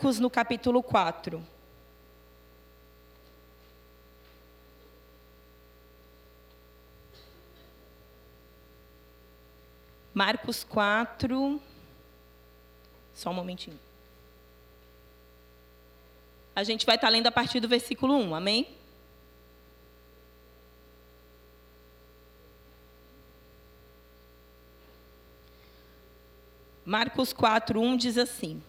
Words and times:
Marcos, 0.00 0.18
no 0.18 0.30
capítulo 0.30 0.82
4. 0.82 1.46
Marcos 10.14 10.64
4. 10.64 11.60
Só 13.12 13.28
um 13.28 13.34
momentinho. 13.34 13.78
A 16.56 16.64
gente 16.64 16.86
vai 16.86 16.94
estar 16.94 17.10
lendo 17.10 17.26
a 17.26 17.32
partir 17.32 17.60
do 17.60 17.68
versículo 17.68 18.14
1, 18.14 18.34
amém? 18.34 18.74
Marcos 26.86 27.34
4, 27.34 27.78
1 27.78 27.96
diz 27.98 28.16
assim: 28.16 28.62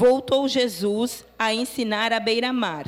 Voltou 0.00 0.48
Jesus 0.48 1.26
a 1.38 1.52
ensinar 1.52 2.10
à 2.10 2.18
beira-mar, 2.18 2.86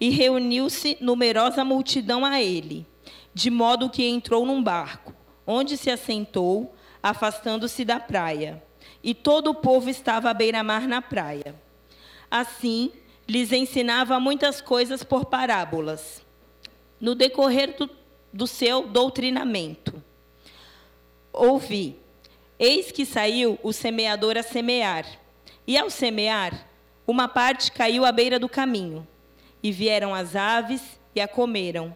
e 0.00 0.10
reuniu-se 0.10 0.98
numerosa 1.00 1.64
multidão 1.64 2.24
a 2.24 2.42
ele, 2.42 2.84
de 3.32 3.48
modo 3.52 3.88
que 3.88 4.04
entrou 4.04 4.44
num 4.44 4.60
barco, 4.60 5.14
onde 5.46 5.76
se 5.76 5.92
assentou, 5.92 6.74
afastando-se 7.00 7.84
da 7.84 8.00
praia. 8.00 8.60
E 9.00 9.14
todo 9.14 9.50
o 9.50 9.54
povo 9.54 9.88
estava 9.88 10.28
à 10.28 10.34
beira-mar 10.34 10.88
na 10.88 11.00
praia. 11.00 11.54
Assim, 12.28 12.90
lhes 13.28 13.52
ensinava 13.52 14.18
muitas 14.18 14.60
coisas 14.60 15.04
por 15.04 15.26
parábolas. 15.26 16.20
No 17.00 17.14
decorrer 17.14 17.76
do, 17.78 17.88
do 18.32 18.48
seu 18.48 18.88
doutrinamento, 18.88 20.02
ouvi: 21.32 21.96
Eis 22.58 22.90
que 22.90 23.06
saiu 23.06 23.56
o 23.62 23.72
semeador 23.72 24.36
a 24.36 24.42
semear. 24.42 25.19
E 25.70 25.78
ao 25.78 25.88
semear, 25.88 26.66
uma 27.06 27.28
parte 27.28 27.70
caiu 27.70 28.04
à 28.04 28.10
beira 28.10 28.40
do 28.40 28.48
caminho, 28.48 29.06
e 29.62 29.70
vieram 29.70 30.12
as 30.12 30.34
aves 30.34 30.82
e 31.14 31.20
a 31.20 31.28
comeram. 31.28 31.94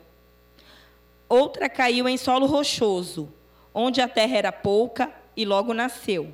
Outra 1.29 1.69
caiu 1.69 2.09
em 2.09 2.17
solo 2.17 2.47
rochoso, 2.47 3.29
onde 3.75 4.01
a 4.01 4.07
terra 4.07 4.37
era 4.37 4.53
pouca 4.53 5.13
e 5.37 5.45
logo 5.45 5.75
nasceu, 5.75 6.33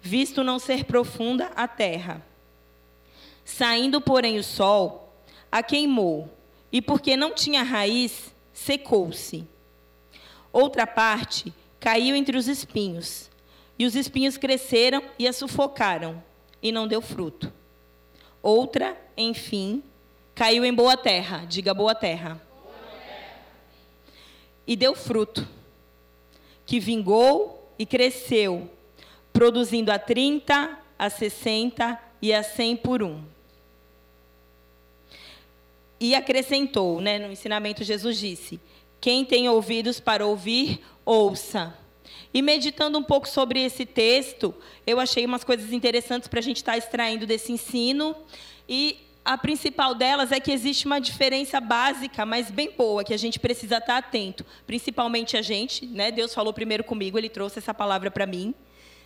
visto 0.00 0.44
não 0.44 0.60
ser 0.60 0.84
profunda 0.84 1.50
a 1.56 1.66
terra. 1.66 2.24
Saindo, 3.44 4.00
porém, 4.00 4.38
o 4.38 4.44
sol, 4.44 5.12
a 5.50 5.64
queimou, 5.64 6.30
e 6.70 6.80
porque 6.80 7.16
não 7.16 7.34
tinha 7.34 7.64
raiz, 7.64 8.32
secou-se. 8.52 9.44
Outra 10.52 10.86
parte 10.86 11.52
caiu 11.80 12.14
entre 12.14 12.36
os 12.36 12.46
espinhos, 12.46 13.28
e 13.76 13.84
os 13.84 13.96
espinhos 13.96 14.36
cresceram 14.36 15.02
e 15.18 15.26
a 15.26 15.32
sufocaram 15.32 16.29
e 16.62 16.70
não 16.72 16.86
deu 16.86 17.00
fruto. 17.00 17.52
Outra, 18.42 18.96
enfim, 19.16 19.82
caiu 20.34 20.64
em 20.64 20.72
boa 20.72 20.96
terra, 20.96 21.44
diga 21.46 21.74
boa 21.74 21.94
terra. 21.94 22.40
E 24.66 24.76
deu 24.76 24.94
fruto, 24.94 25.46
que 26.64 26.78
vingou 26.78 27.72
e 27.78 27.84
cresceu, 27.84 28.70
produzindo 29.32 29.90
a 29.90 29.98
30, 29.98 30.78
a 30.98 31.10
60 31.10 32.00
e 32.22 32.32
a 32.32 32.42
100 32.42 32.76
por 32.76 33.02
um. 33.02 33.22
E 35.98 36.14
acrescentou, 36.14 37.00
né, 37.00 37.18
no 37.18 37.30
ensinamento 37.30 37.84
Jesus 37.84 38.18
disse: 38.18 38.58
Quem 39.00 39.24
tem 39.24 39.48
ouvidos 39.48 40.00
para 40.00 40.26
ouvir, 40.26 40.80
ouça. 41.04 41.76
E 42.32 42.40
meditando 42.42 42.96
um 42.98 43.02
pouco 43.02 43.28
sobre 43.28 43.60
esse 43.60 43.84
texto, 43.84 44.54
eu 44.86 45.00
achei 45.00 45.26
umas 45.26 45.42
coisas 45.42 45.72
interessantes 45.72 46.28
para 46.28 46.38
a 46.38 46.42
gente 46.42 46.58
estar 46.58 46.72
tá 46.72 46.78
extraindo 46.78 47.26
desse 47.26 47.52
ensino. 47.52 48.14
E 48.68 48.98
a 49.24 49.36
principal 49.36 49.94
delas 49.94 50.30
é 50.30 50.38
que 50.38 50.52
existe 50.52 50.86
uma 50.86 51.00
diferença 51.00 51.60
básica, 51.60 52.24
mas 52.24 52.50
bem 52.50 52.70
boa, 52.76 53.02
que 53.02 53.12
a 53.12 53.16
gente 53.16 53.38
precisa 53.38 53.78
estar 53.78 53.86
tá 53.86 53.98
atento. 53.98 54.46
Principalmente 54.66 55.36
a 55.36 55.42
gente, 55.42 55.84
né? 55.86 56.12
Deus 56.12 56.32
falou 56.32 56.52
primeiro 56.52 56.84
comigo, 56.84 57.18
ele 57.18 57.28
trouxe 57.28 57.58
essa 57.58 57.74
palavra 57.74 58.10
para 58.10 58.26
mim. 58.26 58.54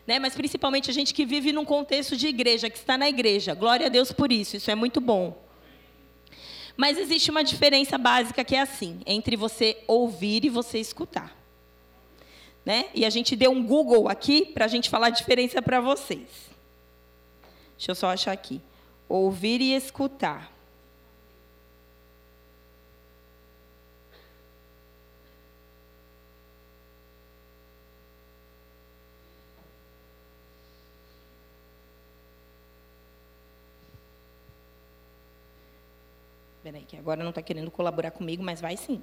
Né? 0.06 0.18
Mas 0.18 0.34
principalmente 0.34 0.90
a 0.90 0.94
gente 0.94 1.14
que 1.14 1.24
vive 1.24 1.50
num 1.50 1.64
contexto 1.64 2.14
de 2.14 2.28
igreja, 2.28 2.68
que 2.68 2.76
está 2.76 2.98
na 2.98 3.08
igreja. 3.08 3.54
Glória 3.54 3.86
a 3.86 3.88
Deus 3.88 4.12
por 4.12 4.30
isso, 4.30 4.56
isso 4.56 4.70
é 4.70 4.74
muito 4.74 5.00
bom. 5.00 5.42
Mas 6.76 6.98
existe 6.98 7.30
uma 7.30 7.42
diferença 7.42 7.96
básica 7.96 8.44
que 8.44 8.54
é 8.54 8.60
assim, 8.60 9.00
entre 9.06 9.34
você 9.34 9.82
ouvir 9.86 10.44
e 10.44 10.50
você 10.50 10.78
escutar. 10.78 11.43
Né? 12.64 12.86
E 12.94 13.04
a 13.04 13.10
gente 13.10 13.36
deu 13.36 13.50
um 13.50 13.64
Google 13.64 14.08
aqui 14.08 14.46
para 14.46 14.64
a 14.64 14.68
gente 14.68 14.88
falar 14.88 15.08
a 15.08 15.10
diferença 15.10 15.60
para 15.60 15.80
vocês. 15.80 16.28
Deixa 17.76 17.90
eu 17.90 17.94
só 17.94 18.08
achar 18.08 18.32
aqui. 18.32 18.60
Ouvir 19.08 19.60
e 19.60 19.74
escutar. 19.74 20.50
Peraí, 36.62 36.82
que 36.86 36.96
agora 36.96 37.22
não 37.22 37.28
está 37.28 37.42
querendo 37.42 37.70
colaborar 37.70 38.10
comigo, 38.10 38.42
mas 38.42 38.58
vai 38.58 38.74
sim. 38.74 39.02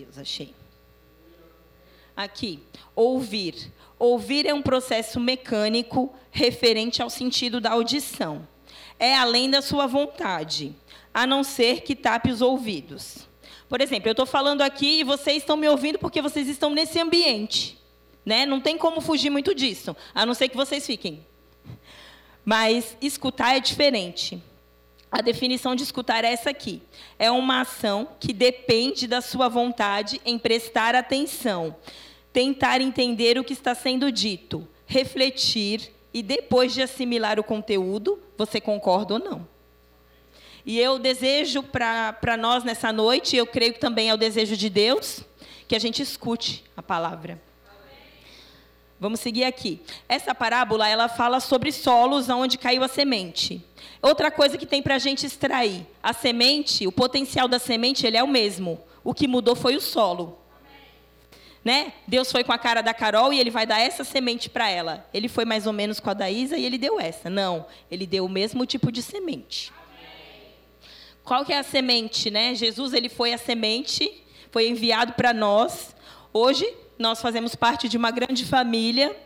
Deus, 0.00 0.16
achei. 0.16 0.54
Aqui, 2.16 2.62
ouvir. 2.96 3.70
Ouvir 3.98 4.46
é 4.46 4.54
um 4.54 4.62
processo 4.62 5.20
mecânico 5.20 6.10
referente 6.30 7.02
ao 7.02 7.10
sentido 7.10 7.60
da 7.60 7.72
audição. 7.72 8.48
É 8.98 9.14
além 9.14 9.50
da 9.50 9.60
sua 9.60 9.86
vontade, 9.86 10.74
a 11.12 11.26
não 11.26 11.44
ser 11.44 11.82
que 11.82 11.94
tape 11.94 12.30
os 12.30 12.40
ouvidos. 12.40 13.28
Por 13.68 13.82
exemplo, 13.82 14.08
eu 14.08 14.12
estou 14.12 14.24
falando 14.24 14.62
aqui 14.62 15.00
e 15.00 15.04
vocês 15.04 15.36
estão 15.38 15.54
me 15.54 15.68
ouvindo 15.68 15.98
porque 15.98 16.22
vocês 16.22 16.48
estão 16.48 16.70
nesse 16.70 16.98
ambiente. 16.98 17.78
Né? 18.24 18.46
Não 18.46 18.58
tem 18.58 18.78
como 18.78 19.02
fugir 19.02 19.28
muito 19.28 19.54
disso, 19.54 19.94
a 20.14 20.24
não 20.24 20.32
ser 20.32 20.48
que 20.48 20.56
vocês 20.56 20.86
fiquem. 20.86 21.26
Mas 22.42 22.96
escutar 23.02 23.54
é 23.54 23.60
diferente. 23.60 24.42
A 25.10 25.20
definição 25.20 25.74
de 25.74 25.82
escutar 25.82 26.24
é 26.24 26.32
essa 26.32 26.50
aqui. 26.50 26.80
É 27.18 27.30
uma 27.30 27.62
ação 27.62 28.08
que 28.20 28.32
depende 28.32 29.06
da 29.06 29.20
sua 29.20 29.48
vontade 29.48 30.20
em 30.24 30.38
prestar 30.38 30.94
atenção, 30.94 31.74
tentar 32.32 32.80
entender 32.80 33.36
o 33.36 33.44
que 33.44 33.52
está 33.52 33.74
sendo 33.74 34.12
dito, 34.12 34.66
refletir 34.86 35.92
e 36.14 36.22
depois 36.22 36.72
de 36.72 36.82
assimilar 36.82 37.40
o 37.40 37.44
conteúdo, 37.44 38.20
você 38.36 38.60
concorda 38.60 39.14
ou 39.14 39.20
não. 39.20 39.48
E 40.64 40.78
eu 40.78 40.98
desejo 40.98 41.62
para 41.62 42.36
nós 42.38 42.62
nessa 42.62 42.92
noite, 42.92 43.36
eu 43.36 43.46
creio 43.46 43.72
que 43.72 43.80
também 43.80 44.10
é 44.10 44.14
o 44.14 44.18
desejo 44.18 44.56
de 44.56 44.68
Deus, 44.68 45.24
que 45.66 45.74
a 45.74 45.78
gente 45.78 46.02
escute 46.02 46.64
a 46.76 46.82
palavra. 46.82 47.40
Vamos 49.00 49.20
seguir 49.20 49.44
aqui. 49.44 49.80
Essa 50.06 50.34
parábola 50.34 50.86
ela 50.86 51.08
fala 51.08 51.40
sobre 51.40 51.72
solos 51.72 52.28
onde 52.28 52.58
caiu 52.58 52.84
a 52.84 52.88
semente. 52.88 53.64
Outra 54.02 54.30
coisa 54.30 54.58
que 54.58 54.66
tem 54.66 54.82
para 54.82 54.96
a 54.96 54.98
gente 54.98 55.24
extrair: 55.24 55.86
a 56.02 56.12
semente, 56.12 56.86
o 56.86 56.92
potencial 56.92 57.48
da 57.48 57.58
semente, 57.58 58.06
ele 58.06 58.18
é 58.18 58.22
o 58.22 58.28
mesmo. 58.28 58.78
O 59.02 59.14
que 59.14 59.26
mudou 59.26 59.56
foi 59.56 59.74
o 59.74 59.80
solo. 59.80 60.38
Né? 61.64 61.94
Deus 62.06 62.30
foi 62.30 62.44
com 62.44 62.52
a 62.52 62.58
cara 62.58 62.82
da 62.82 62.92
Carol 62.92 63.32
e 63.32 63.40
ele 63.40 63.50
vai 63.50 63.66
dar 63.66 63.78
essa 63.78 64.04
semente 64.04 64.50
para 64.50 64.68
ela. 64.68 65.08
Ele 65.12 65.28
foi 65.28 65.46
mais 65.46 65.66
ou 65.66 65.72
menos 65.72 65.98
com 65.98 66.10
a 66.10 66.14
da 66.14 66.30
Isa 66.30 66.58
e 66.58 66.64
ele 66.66 66.76
deu 66.76 67.00
essa. 67.00 67.30
Não, 67.30 67.66
ele 67.90 68.06
deu 68.06 68.26
o 68.26 68.28
mesmo 68.28 68.66
tipo 68.66 68.92
de 68.92 69.02
semente. 69.02 69.72
Qual 71.24 71.44
que 71.44 71.52
é 71.52 71.58
a 71.58 71.62
semente, 71.62 72.30
né? 72.30 72.54
Jesus 72.54 72.92
ele 72.92 73.08
foi 73.08 73.32
a 73.32 73.38
semente, 73.38 74.24
foi 74.50 74.68
enviado 74.68 75.14
para 75.14 75.32
nós. 75.32 75.94
Hoje 76.32 76.66
nós 77.00 77.20
fazemos 77.20 77.54
parte 77.54 77.88
de 77.88 77.96
uma 77.96 78.10
grande 78.10 78.44
família 78.44 79.16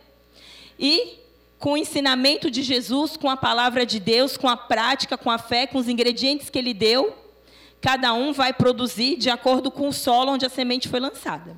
e 0.79 1.19
com 1.59 1.73
o 1.73 1.77
ensinamento 1.77 2.49
de 2.49 2.63
Jesus, 2.63 3.17
com 3.17 3.29
a 3.29 3.35
palavra 3.35 3.85
de 3.85 3.99
Deus, 3.99 4.37
com 4.37 4.47
a 4.47 4.55
prática, 4.55 5.17
com 5.17 5.29
a 5.29 5.37
fé, 5.37 5.67
com 5.67 5.77
os 5.77 5.89
ingredientes 5.89 6.49
que 6.49 6.57
ele 6.57 6.73
deu, 6.73 7.15
cada 7.81 8.13
um 8.13 8.31
vai 8.31 8.53
produzir 8.53 9.17
de 9.17 9.29
acordo 9.29 9.69
com 9.69 9.89
o 9.89 9.93
solo 9.93 10.31
onde 10.31 10.45
a 10.45 10.49
semente 10.49 10.87
foi 10.87 10.99
lançada. 10.99 11.55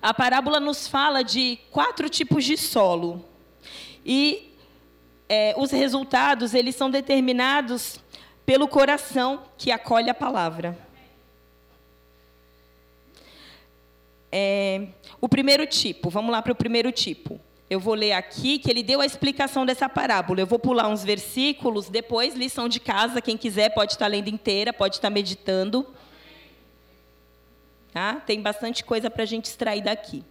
A 0.00 0.12
parábola 0.12 0.60
nos 0.60 0.86
fala 0.86 1.22
de 1.22 1.58
quatro 1.70 2.08
tipos 2.08 2.44
de 2.44 2.56
solo. 2.56 3.24
E 4.04 4.52
é, 5.28 5.54
os 5.56 5.70
resultados, 5.70 6.54
eles 6.54 6.76
são 6.76 6.90
determinados 6.90 7.98
pelo 8.44 8.68
coração 8.68 9.42
que 9.56 9.72
acolhe 9.72 10.08
a 10.10 10.14
palavra. 10.14 10.85
É, 14.30 14.88
o 15.20 15.28
primeiro 15.28 15.66
tipo, 15.66 16.10
vamos 16.10 16.30
lá 16.30 16.42
para 16.42 16.52
o 16.52 16.56
primeiro 16.56 16.90
tipo. 16.92 17.40
eu 17.68 17.80
vou 17.80 17.94
ler 17.94 18.12
aqui 18.12 18.58
que 18.58 18.70
ele 18.70 18.82
deu 18.82 19.00
a 19.00 19.06
explicação 19.06 19.66
dessa 19.66 19.88
parábola. 19.88 20.40
Eu 20.40 20.46
vou 20.46 20.58
pular 20.58 20.88
uns 20.88 21.02
versículos, 21.02 21.88
depois, 21.88 22.34
lição 22.34 22.68
de 22.68 22.78
casa, 22.78 23.20
quem 23.20 23.36
quiser 23.36 23.70
pode 23.70 23.92
estar 23.92 24.06
lendo 24.06 24.28
inteira, 24.28 24.72
pode 24.72 24.96
estar 24.96 25.10
meditando. 25.10 25.86
Tá? 27.92 28.16
Tem 28.16 28.40
bastante 28.40 28.84
coisa 28.84 29.10
para 29.10 29.22
a 29.22 29.26
gente 29.26 29.46
extrair 29.46 29.82
daqui. 29.82 30.22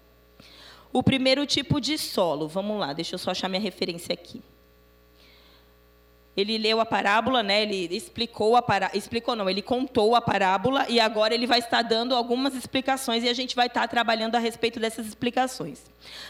O 0.93 1.03
primeiro 1.03 1.45
tipo 1.45 1.81
de 1.81 1.97
solo, 1.97 2.47
vamos 2.47 2.79
lá, 2.79 2.93
deixa 2.93 3.15
eu 3.15 3.19
só 3.19 3.31
achar 3.31 3.49
minha 3.49 3.61
referência 3.61 4.13
aqui. 4.13 4.41
Ele 6.35 6.57
leu 6.57 6.81
a 6.81 6.85
parábola, 6.85 7.41
né? 7.41 7.61
Ele 7.61 7.95
explicou 7.95 8.55
a 8.55 8.61
parábola, 8.61 8.97
explicou 8.97 9.35
não, 9.35 9.49
ele 9.49 9.61
contou 9.61 10.15
a 10.15 10.21
parábola 10.21 10.85
e 10.89 10.99
agora 10.99 11.33
ele 11.33 11.47
vai 11.47 11.59
estar 11.59 11.81
dando 11.81 12.13
algumas 12.13 12.53
explicações 12.53 13.23
e 13.23 13.29
a 13.29 13.33
gente 13.33 13.55
vai 13.55 13.67
estar 13.67 13.87
trabalhando 13.87 14.35
a 14.35 14.39
respeito 14.39 14.79
dessas 14.79 15.07
explicações. 15.07 15.83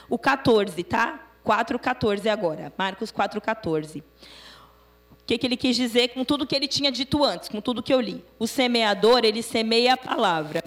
O 0.08 0.18
14, 0.18 0.84
tá? 0.84 1.20
4:14 1.44 2.28
agora. 2.28 2.72
Marcos 2.78 3.12
4:14. 3.12 4.02
O 4.02 5.26
que, 5.26 5.40
que 5.40 5.48
ele 5.48 5.58
quis 5.58 5.76
dizer 5.76 6.10
com 6.10 6.24
tudo 6.24 6.46
que 6.46 6.56
ele 6.56 6.68
tinha 6.68 6.92
dito 6.92 7.24
antes, 7.24 7.50
com 7.50 7.60
tudo 7.60 7.82
que 7.82 7.92
eu 7.92 8.00
li? 8.00 8.24
O 8.38 8.46
semeador, 8.46 9.22
ele 9.24 9.42
semeia 9.42 9.94
a 9.94 9.98
palavra. 9.98 10.64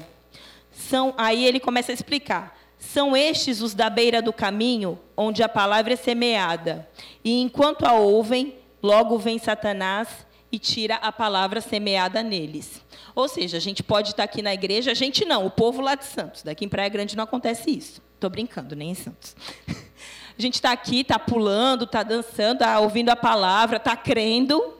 São, 0.72 1.14
aí 1.16 1.44
ele 1.44 1.60
começa 1.60 1.92
a 1.92 1.94
explicar. 1.94 2.58
São 2.76 3.16
estes 3.16 3.60
os 3.60 3.72
da 3.72 3.88
beira 3.88 4.20
do 4.20 4.32
caminho, 4.32 4.98
onde 5.16 5.44
a 5.44 5.48
palavra 5.48 5.92
é 5.92 5.96
semeada. 5.96 6.88
E 7.24 7.40
enquanto 7.40 7.84
a 7.84 7.92
ouvem, 7.92 8.57
logo 8.82 9.18
vem 9.18 9.38
Satanás 9.38 10.08
e 10.50 10.58
tira 10.58 10.96
a 10.96 11.12
palavra 11.12 11.60
semeada 11.60 12.22
neles. 12.22 12.82
Ou 13.14 13.28
seja, 13.28 13.56
a 13.56 13.60
gente 13.60 13.82
pode 13.82 14.10
estar 14.10 14.24
aqui 14.24 14.42
na 14.42 14.54
igreja, 14.54 14.90
a 14.90 14.94
gente 14.94 15.24
não, 15.24 15.46
o 15.46 15.50
povo 15.50 15.80
lá 15.80 15.94
de 15.94 16.04
Santos. 16.04 16.42
Daqui 16.42 16.64
em 16.64 16.68
Praia 16.68 16.88
Grande 16.88 17.16
não 17.16 17.24
acontece 17.24 17.70
isso. 17.70 18.02
Estou 18.14 18.30
brincando, 18.30 18.74
nem 18.74 18.90
em 18.90 18.94
Santos. 18.94 19.36
A 20.36 20.40
gente 20.40 20.54
está 20.54 20.70
aqui, 20.70 21.00
está 21.00 21.18
pulando, 21.18 21.82
está 21.82 22.04
dançando, 22.04 22.58
está 22.62 22.78
ouvindo 22.78 23.08
a 23.08 23.16
palavra, 23.16 23.76
está 23.76 23.96
crendo. 23.96 24.72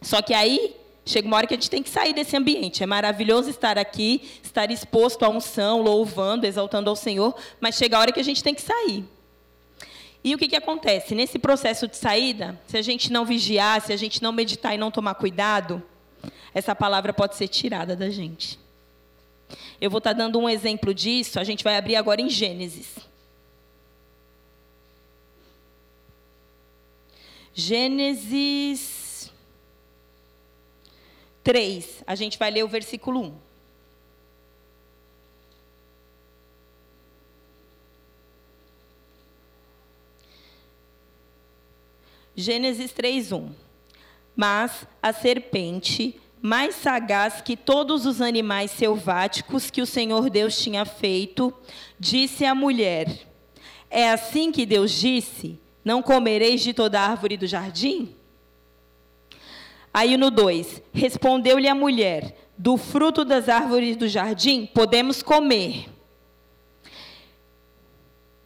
Só 0.00 0.22
que 0.22 0.32
aí 0.32 0.76
Chega 1.06 1.28
uma 1.28 1.36
hora 1.36 1.46
que 1.46 1.52
a 1.52 1.56
gente 1.56 1.68
tem 1.68 1.82
que 1.82 1.90
sair 1.90 2.14
desse 2.14 2.34
ambiente. 2.36 2.82
É 2.82 2.86
maravilhoso 2.86 3.50
estar 3.50 3.76
aqui, 3.76 4.22
estar 4.42 4.70
exposto 4.70 5.22
à 5.24 5.28
unção, 5.28 5.82
louvando, 5.82 6.46
exaltando 6.46 6.88
ao 6.88 6.96
Senhor, 6.96 7.34
mas 7.60 7.74
chega 7.74 7.96
a 7.96 8.00
hora 8.00 8.12
que 8.12 8.20
a 8.20 8.24
gente 8.24 8.42
tem 8.42 8.54
que 8.54 8.62
sair. 8.62 9.04
E 10.24 10.34
o 10.34 10.38
que, 10.38 10.48
que 10.48 10.56
acontece? 10.56 11.14
Nesse 11.14 11.38
processo 11.38 11.86
de 11.86 11.98
saída, 11.98 12.58
se 12.66 12.78
a 12.78 12.82
gente 12.82 13.12
não 13.12 13.26
vigiar, 13.26 13.82
se 13.82 13.92
a 13.92 13.96
gente 13.96 14.22
não 14.22 14.32
meditar 14.32 14.74
e 14.74 14.78
não 14.78 14.90
tomar 14.90 15.14
cuidado, 15.16 15.82
essa 16.54 16.74
palavra 16.74 17.12
pode 17.12 17.36
ser 17.36 17.46
tirada 17.46 17.94
da 17.94 18.08
gente. 18.08 18.58
Eu 19.78 19.90
vou 19.90 19.98
estar 19.98 20.14
dando 20.14 20.38
um 20.38 20.48
exemplo 20.48 20.94
disso, 20.94 21.38
a 21.38 21.44
gente 21.44 21.62
vai 21.62 21.76
abrir 21.76 21.96
agora 21.96 22.22
em 22.22 22.30
Gênesis. 22.30 22.96
Gênesis 27.52 29.30
3, 31.44 32.02
a 32.06 32.14
gente 32.14 32.38
vai 32.38 32.50
ler 32.50 32.64
o 32.64 32.68
versículo 32.68 33.20
1. 33.20 33.53
Gênesis 42.36 42.92
3:1. 42.92 43.50
Mas 44.36 44.86
a 45.00 45.12
serpente, 45.12 46.20
mais 46.42 46.74
sagaz 46.74 47.40
que 47.40 47.56
todos 47.56 48.04
os 48.04 48.20
animais 48.20 48.70
selváticos 48.70 49.70
que 49.70 49.80
o 49.80 49.86
Senhor 49.86 50.28
Deus 50.28 50.58
tinha 50.58 50.84
feito, 50.84 51.54
disse 51.98 52.44
à 52.44 52.54
mulher: 52.54 53.26
É 53.88 54.10
assim 54.10 54.50
que 54.50 54.66
Deus 54.66 54.90
disse: 54.90 55.58
Não 55.84 56.02
comereis 56.02 56.60
de 56.60 56.74
toda 56.74 57.00
árvore 57.00 57.36
do 57.36 57.46
jardim? 57.46 58.14
Aí 59.92 60.16
no 60.16 60.30
2: 60.30 60.82
Respondeu-lhe 60.92 61.68
a 61.68 61.74
mulher: 61.74 62.36
Do 62.58 62.76
fruto 62.76 63.24
das 63.24 63.48
árvores 63.48 63.96
do 63.96 64.08
jardim 64.08 64.66
podemos 64.66 65.22
comer. 65.22 65.88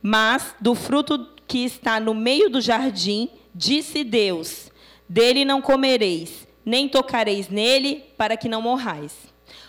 Mas 0.02 0.54
do 0.60 0.74
fruto 0.74 1.26
que 1.46 1.64
está 1.64 1.98
no 1.98 2.14
meio 2.14 2.50
do 2.50 2.60
jardim, 2.60 3.30
disse 3.54 4.04
Deus: 4.04 4.70
Dele 5.08 5.44
não 5.44 5.60
comereis, 5.60 6.46
nem 6.64 6.88
tocareis 6.88 7.48
nele, 7.48 8.04
para 8.16 8.36
que 8.36 8.48
não 8.48 8.62
morrais. 8.62 9.14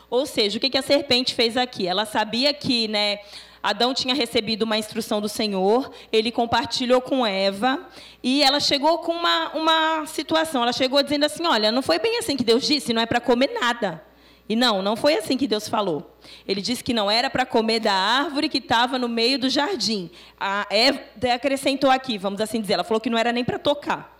Ou 0.09 0.25
seja, 0.25 0.57
o 0.57 0.61
que 0.61 0.77
a 0.77 0.81
serpente 0.81 1.35
fez 1.35 1.55
aqui? 1.55 1.87
Ela 1.87 2.05
sabia 2.05 2.53
que, 2.53 2.87
né, 2.87 3.19
Adão 3.61 3.93
tinha 3.93 4.15
recebido 4.15 4.63
uma 4.63 4.77
instrução 4.77 5.21
do 5.21 5.29
Senhor, 5.29 5.91
ele 6.11 6.31
compartilhou 6.31 7.01
com 7.01 7.25
Eva, 7.25 7.87
e 8.23 8.41
ela 8.41 8.59
chegou 8.59 8.99
com 8.99 9.11
uma, 9.11 9.51
uma 9.53 10.05
situação. 10.07 10.63
Ela 10.63 10.73
chegou 10.73 11.01
dizendo 11.03 11.25
assim: 11.25 11.45
Olha, 11.45 11.71
não 11.71 11.81
foi 11.81 11.99
bem 11.99 12.17
assim 12.17 12.35
que 12.35 12.43
Deus 12.43 12.65
disse, 12.65 12.93
não 12.93 13.01
é 13.01 13.05
para 13.05 13.19
comer 13.19 13.51
nada. 13.59 14.03
E 14.49 14.55
não, 14.55 14.81
não 14.81 14.95
foi 14.95 15.15
assim 15.15 15.37
que 15.37 15.47
Deus 15.47 15.69
falou. 15.69 16.17
Ele 16.47 16.59
disse 16.59 16.83
que 16.83 16.91
não 16.91 17.09
era 17.09 17.29
para 17.29 17.45
comer 17.45 17.79
da 17.79 17.93
árvore 17.93 18.49
que 18.49 18.57
estava 18.57 18.97
no 18.97 19.07
meio 19.07 19.37
do 19.37 19.47
jardim. 19.47 20.09
A 20.39 20.65
Eva 20.71 20.99
acrescentou 21.31 21.91
aqui, 21.91 22.17
vamos 22.17 22.41
assim 22.41 22.59
dizer, 22.59 22.73
ela 22.73 22.83
falou 22.83 22.99
que 22.99 23.11
não 23.11 23.17
era 23.17 23.31
nem 23.31 23.43
para 23.43 23.59
tocar. 23.59 24.17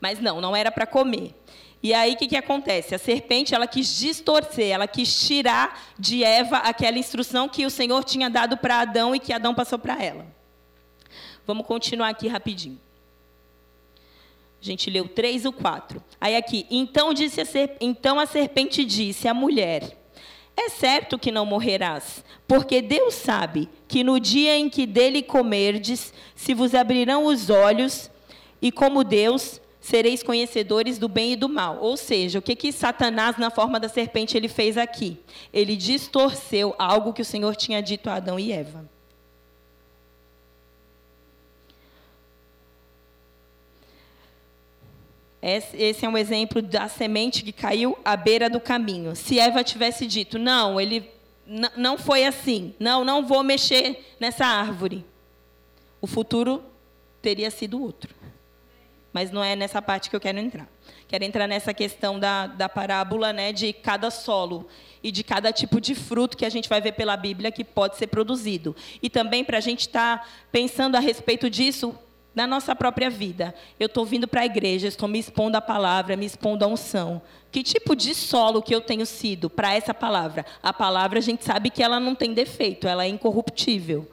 Mas 0.00 0.20
não, 0.20 0.40
não 0.40 0.54
era 0.54 0.70
para 0.70 0.86
comer. 0.86 1.34
E 1.82 1.92
aí 1.92 2.12
o 2.12 2.16
que, 2.16 2.28
que 2.28 2.36
acontece? 2.36 2.94
A 2.94 2.98
serpente 2.98 3.56
ela 3.56 3.66
quis 3.66 3.98
distorcer, 3.98 4.70
ela 4.70 4.86
quis 4.86 5.26
tirar 5.26 5.82
de 5.98 6.22
Eva 6.22 6.58
aquela 6.58 6.96
instrução 6.96 7.48
que 7.48 7.66
o 7.66 7.70
Senhor 7.70 8.04
tinha 8.04 8.30
dado 8.30 8.56
para 8.56 8.82
Adão 8.82 9.16
e 9.16 9.18
que 9.18 9.32
Adão 9.32 9.52
passou 9.52 9.80
para 9.80 10.00
ela. 10.00 10.24
Vamos 11.44 11.66
continuar 11.66 12.10
aqui 12.10 12.28
rapidinho. 12.28 12.80
A 14.62 14.64
gente 14.64 14.88
leu 14.88 15.08
3 15.08 15.44
ou 15.44 15.52
4. 15.52 16.00
Aí 16.20 16.36
aqui, 16.36 16.64
então, 16.70 17.12
disse 17.12 17.40
a 17.40 17.44
ser, 17.44 17.76
então 17.80 18.20
a 18.20 18.26
serpente 18.26 18.84
disse 18.84 19.26
à 19.26 19.34
mulher: 19.34 19.98
É 20.56 20.68
certo 20.68 21.18
que 21.18 21.32
não 21.32 21.44
morrerás, 21.44 22.24
porque 22.46 22.80
Deus 22.80 23.14
sabe 23.14 23.68
que 23.88 24.04
no 24.04 24.20
dia 24.20 24.56
em 24.56 24.70
que 24.70 24.86
dele 24.86 25.20
comerdes, 25.20 26.14
se 26.36 26.54
vos 26.54 26.76
abrirão 26.76 27.26
os 27.26 27.50
olhos, 27.50 28.08
e 28.60 28.70
como 28.70 29.02
Deus, 29.02 29.60
sereis 29.80 30.22
conhecedores 30.22 30.96
do 30.96 31.08
bem 31.08 31.32
e 31.32 31.36
do 31.36 31.48
mal. 31.48 31.78
Ou 31.80 31.96
seja, 31.96 32.38
o 32.38 32.42
que 32.42 32.54
que 32.54 32.70
Satanás 32.70 33.36
na 33.36 33.50
forma 33.50 33.80
da 33.80 33.88
serpente 33.88 34.36
ele 34.36 34.46
fez 34.46 34.78
aqui? 34.78 35.18
Ele 35.52 35.74
distorceu 35.74 36.72
algo 36.78 37.12
que 37.12 37.22
o 37.22 37.24
Senhor 37.24 37.56
tinha 37.56 37.82
dito 37.82 38.08
a 38.08 38.14
Adão 38.14 38.38
e 38.38 38.52
Eva. 38.52 38.88
Esse 45.42 46.06
é 46.06 46.08
um 46.08 46.16
exemplo 46.16 46.62
da 46.62 46.88
semente 46.88 47.42
que 47.42 47.50
caiu 47.50 47.98
à 48.04 48.16
beira 48.16 48.48
do 48.48 48.60
caminho. 48.60 49.16
Se 49.16 49.40
Eva 49.40 49.64
tivesse 49.64 50.06
dito, 50.06 50.38
não, 50.38 50.80
ele 50.80 51.10
não 51.76 51.98
foi 51.98 52.24
assim, 52.24 52.74
não, 52.78 53.04
não 53.04 53.26
vou 53.26 53.42
mexer 53.42 54.14
nessa 54.20 54.46
árvore, 54.46 55.04
o 56.00 56.06
futuro 56.06 56.62
teria 57.20 57.50
sido 57.50 57.82
outro. 57.82 58.14
Mas 59.12 59.30
não 59.30 59.42
é 59.42 59.54
nessa 59.54 59.82
parte 59.82 60.08
que 60.08 60.16
eu 60.16 60.20
quero 60.20 60.38
entrar. 60.38 60.68
Quero 61.06 61.24
entrar 61.24 61.46
nessa 61.46 61.74
questão 61.74 62.18
da, 62.18 62.46
da 62.46 62.68
parábola 62.68 63.32
né, 63.32 63.52
de 63.52 63.72
cada 63.72 64.10
solo 64.10 64.66
e 65.02 65.10
de 65.10 65.22
cada 65.22 65.52
tipo 65.52 65.80
de 65.80 65.94
fruto 65.94 66.36
que 66.36 66.46
a 66.46 66.48
gente 66.48 66.68
vai 66.68 66.80
ver 66.80 66.92
pela 66.92 67.16
Bíblia 67.16 67.52
que 67.52 67.64
pode 67.64 67.96
ser 67.96 68.06
produzido. 68.06 68.74
E 69.02 69.10
também 69.10 69.44
para 69.44 69.58
a 69.58 69.60
gente 69.60 69.80
estar 69.80 70.20
tá 70.20 70.28
pensando 70.50 70.96
a 70.96 71.00
respeito 71.00 71.50
disso 71.50 71.94
na 72.34 72.46
nossa 72.46 72.74
própria 72.74 73.10
vida. 73.10 73.54
Eu 73.78 73.86
estou 73.86 74.04
vindo 74.04 74.26
para 74.26 74.42
a 74.42 74.46
igreja, 74.46 74.88
estou 74.88 75.08
me 75.08 75.18
expondo 75.18 75.56
à 75.56 75.60
palavra, 75.60 76.16
me 76.16 76.26
expondo 76.26 76.64
à 76.64 76.68
unção. 76.68 77.20
Que 77.50 77.62
tipo 77.62 77.94
de 77.94 78.14
solo 78.14 78.62
que 78.62 78.74
eu 78.74 78.80
tenho 78.80 79.04
sido 79.04 79.50
para 79.50 79.74
essa 79.74 79.92
palavra? 79.92 80.46
A 80.62 80.72
palavra 80.72 81.18
a 81.18 81.22
gente 81.22 81.44
sabe 81.44 81.70
que 81.70 81.82
ela 81.82 82.00
não 82.00 82.14
tem 82.14 82.32
defeito, 82.32 82.88
ela 82.88 83.04
é 83.04 83.08
incorruptível. 83.08 84.10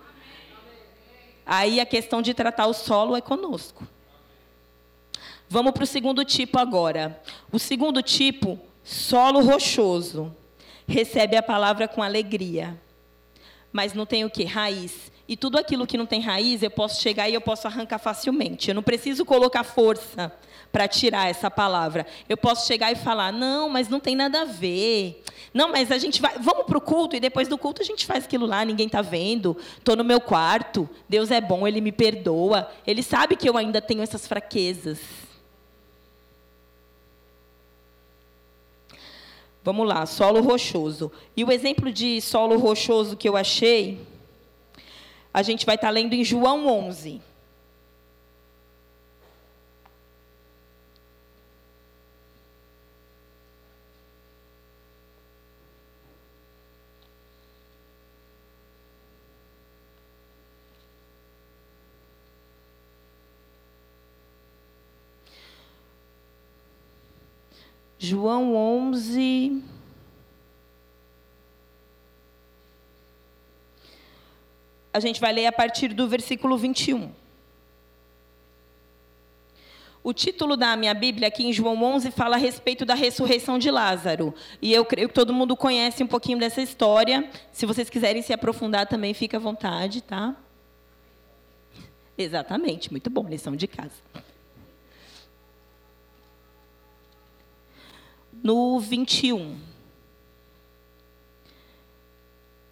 Aí 1.45 1.79
a 1.79 1.85
questão 1.85 2.21
de 2.21 2.33
tratar 2.33 2.67
o 2.67 2.73
solo 2.73 3.15
é 3.15 3.21
conosco. 3.21 3.87
Vamos 5.47 5.71
para 5.71 5.83
o 5.83 5.87
segundo 5.87 6.23
tipo 6.23 6.59
agora. 6.59 7.19
O 7.51 7.57
segundo 7.57 8.03
tipo, 8.03 8.59
solo 8.83 9.39
rochoso. 9.39 10.35
Recebe 10.87 11.35
a 11.37 11.41
palavra 11.41 11.87
com 11.87 12.03
alegria. 12.03 12.79
Mas 13.71 13.93
não 13.93 14.05
tem 14.05 14.25
o 14.25 14.29
que? 14.29 14.43
Raiz. 14.43 15.11
E 15.29 15.37
tudo 15.37 15.59
aquilo 15.59 15.85
que 15.85 15.95
não 15.95 16.07
tem 16.07 16.19
raiz, 16.19 16.63
eu 16.63 16.71
posso 16.71 16.99
chegar 16.99 17.29
e 17.29 17.35
eu 17.35 17.39
posso 17.39 17.67
arrancar 17.67 17.99
facilmente. 17.99 18.69
Eu 18.69 18.73
não 18.73 18.81
preciso 18.81 19.23
colocar 19.23 19.63
força 19.63 20.33
para 20.71 20.87
tirar 20.87 21.29
essa 21.29 21.51
palavra. 21.51 22.07
Eu 22.27 22.35
posso 22.35 22.65
chegar 22.65 22.91
e 22.91 22.95
falar: 22.95 23.31
"Não, 23.31 23.69
mas 23.69 23.87
não 23.87 23.99
tem 23.99 24.15
nada 24.15 24.41
a 24.41 24.45
ver. 24.45 25.23
Não, 25.53 25.69
mas 25.69 25.91
a 25.91 25.99
gente 25.99 26.19
vai, 26.19 26.33
vamos 26.39 26.65
para 26.65 26.79
o 26.79 26.81
culto 26.81 27.15
e 27.15 27.19
depois 27.19 27.47
do 27.47 27.59
culto 27.59 27.79
a 27.79 27.85
gente 27.85 28.07
faz 28.07 28.23
aquilo 28.25 28.47
lá, 28.47 28.65
ninguém 28.65 28.87
está 28.87 29.03
vendo. 29.03 29.55
Estou 29.77 29.95
no 29.95 30.03
meu 30.03 30.19
quarto. 30.19 30.89
Deus 31.07 31.29
é 31.29 31.39
bom, 31.39 31.67
ele 31.67 31.79
me 31.79 31.91
perdoa. 31.91 32.67
Ele 32.87 33.03
sabe 33.03 33.35
que 33.35 33.47
eu 33.47 33.55
ainda 33.55 33.79
tenho 33.79 34.01
essas 34.01 34.27
fraquezas. 34.27 34.97
Vamos 39.63 39.87
lá, 39.87 40.07
solo 40.07 40.41
rochoso. 40.41 41.11
E 41.37 41.43
o 41.43 41.51
exemplo 41.51 41.91
de 41.91 42.19
solo 42.19 42.57
rochoso 42.57 43.15
que 43.15 43.29
eu 43.29 43.37
achei 43.37 44.08
A 45.33 45.41
gente 45.41 45.65
vai 45.65 45.75
estar 45.75 45.89
lendo 45.89 46.13
em 46.13 46.23
João 46.23 46.67
11. 46.67 47.21
João 68.01 68.55
11. 68.55 69.61
A 74.93 74.99
gente 74.99 75.19
vai 75.19 75.31
ler 75.31 75.45
a 75.45 75.51
partir 75.51 75.89
do 75.89 76.07
versículo 76.07 76.57
21. 76.57 77.11
O 80.01 80.13
título 80.13 80.55
da 80.55 80.75
minha 80.75 80.93
Bíblia 80.93 81.27
aqui 81.27 81.45
em 81.45 81.53
João 81.53 81.81
11 81.83 82.11
fala 82.11 82.35
a 82.35 82.39
respeito 82.39 82.85
da 82.85 82.95
ressurreição 82.95 83.59
de 83.59 83.69
Lázaro. 83.69 84.33
E 84.61 84.73
eu 84.73 84.85
creio 84.85 85.09
que 85.09 85.13
todo 85.13 85.33
mundo 85.33 85.55
conhece 85.55 86.03
um 86.03 86.07
pouquinho 86.07 86.39
dessa 86.39 86.61
história. 86.61 87.29
Se 87.51 87.65
vocês 87.65 87.89
quiserem 87.89 88.21
se 88.21 88.33
aprofundar 88.33 88.87
também, 88.87 89.13
fica 89.13 89.37
à 89.37 89.39
vontade, 89.39 90.01
tá? 90.01 90.35
Exatamente, 92.17 92.91
muito 92.91 93.09
bom, 93.09 93.27
lição 93.27 93.55
de 93.55 93.67
casa. 93.67 94.01
no 98.43 98.79
21. 98.79 99.57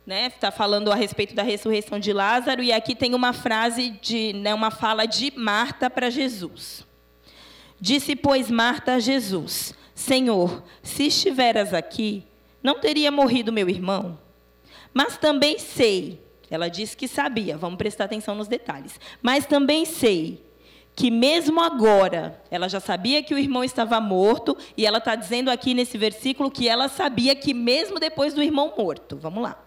Né, 0.08 0.28
está 0.28 0.52
falando 0.52 0.90
a 0.90 0.96
respeito 0.96 1.36
da 1.36 1.44
ressurreição 1.44 2.00
de 2.00 2.14
Lázaro 2.14 2.64
e 2.64 2.72
aqui 2.72 2.96
tem 2.96 3.14
uma 3.14 3.34
frase 3.34 3.90
de, 3.90 4.32
né, 4.32 4.54
uma 4.54 4.72
fala 4.72 5.06
de 5.06 5.34
Marta 5.36 5.90
para 5.90 6.10
Jesus. 6.10 6.88
Disse 7.78 8.16
pois 8.16 8.50
Marta 8.50 8.94
a 8.94 9.00
Jesus: 9.00 9.74
Senhor, 9.94 10.64
se 10.82 11.08
estiveras 11.08 11.74
aqui, 11.74 12.24
não 12.64 12.80
teria 12.80 13.12
morrido 13.12 13.52
meu 13.52 13.68
irmão. 13.68 14.18
Mas 14.94 15.18
também 15.18 15.60
sei, 15.60 16.22
ela 16.50 16.70
disse 16.70 16.96
que 16.96 17.06
sabia, 17.06 17.58
vamos 17.58 17.78
prestar 17.78 18.06
atenção 18.06 18.34
nos 18.34 18.48
detalhes. 18.48 18.98
Mas 19.22 19.46
também 19.46 19.84
sei 19.84 20.42
que 20.96 21.12
mesmo 21.12 21.60
agora, 21.60 22.42
ela 22.50 22.70
já 22.70 22.80
sabia 22.80 23.22
que 23.22 23.34
o 23.34 23.38
irmão 23.38 23.62
estava 23.62 24.00
morto, 24.00 24.58
e 24.78 24.86
ela 24.86 25.00
está 25.00 25.16
dizendo 25.16 25.52
aqui 25.52 25.74
nesse 25.74 25.98
versículo 25.98 26.50
que 26.50 26.70
ela 26.70 26.88
sabia 26.88 27.36
que 27.36 27.54
mesmo 27.54 28.00
depois 28.00 28.34
do 28.34 28.42
irmão 28.42 28.74
morto. 28.78 29.18
Vamos 29.18 29.44
lá. 29.44 29.67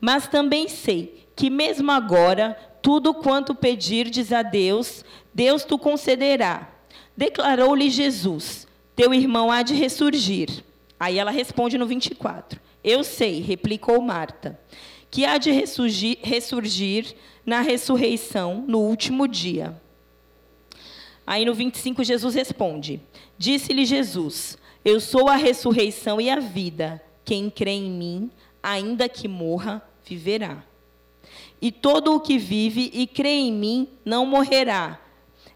Mas 0.00 0.26
também 0.26 0.68
sei 0.68 1.26
que 1.36 1.50
mesmo 1.50 1.90
agora, 1.90 2.56
tudo 2.82 3.14
quanto 3.14 3.54
pedirdes 3.54 4.32
a 4.32 4.42
Deus, 4.42 5.04
Deus 5.34 5.64
tu 5.64 5.78
concederá. 5.78 6.70
Declarou-lhe 7.16 7.90
Jesus: 7.90 8.66
Teu 8.96 9.12
irmão 9.12 9.50
há 9.50 9.62
de 9.62 9.74
ressurgir. 9.74 10.64
Aí 10.98 11.18
ela 11.18 11.30
responde 11.30 11.76
no 11.76 11.86
24: 11.86 12.60
Eu 12.82 13.04
sei, 13.04 13.40
replicou 13.40 14.00
Marta, 14.00 14.58
que 15.10 15.24
há 15.24 15.38
de 15.38 15.50
ressurgir, 15.50 16.18
ressurgir 16.22 17.14
na 17.44 17.60
ressurreição, 17.60 18.64
no 18.66 18.80
último 18.80 19.26
dia. 19.26 19.80
Aí 21.26 21.44
no 21.44 21.54
25, 21.54 22.02
Jesus 22.02 22.34
responde: 22.34 23.00
Disse-lhe 23.38 23.84
Jesus: 23.84 24.58
Eu 24.84 25.00
sou 25.00 25.28
a 25.28 25.36
ressurreição 25.36 26.20
e 26.20 26.30
a 26.30 26.40
vida. 26.40 27.02
Quem 27.24 27.48
crê 27.48 27.72
em 27.72 27.90
mim, 27.90 28.30
ainda 28.62 29.08
que 29.08 29.28
morra, 29.28 29.82
viverá. 30.10 30.64
E 31.62 31.70
todo 31.70 32.14
o 32.14 32.20
que 32.20 32.36
vive 32.36 32.90
e 32.92 33.06
crê 33.06 33.30
em 33.30 33.52
mim 33.52 33.88
não 34.04 34.26
morrerá. 34.26 35.00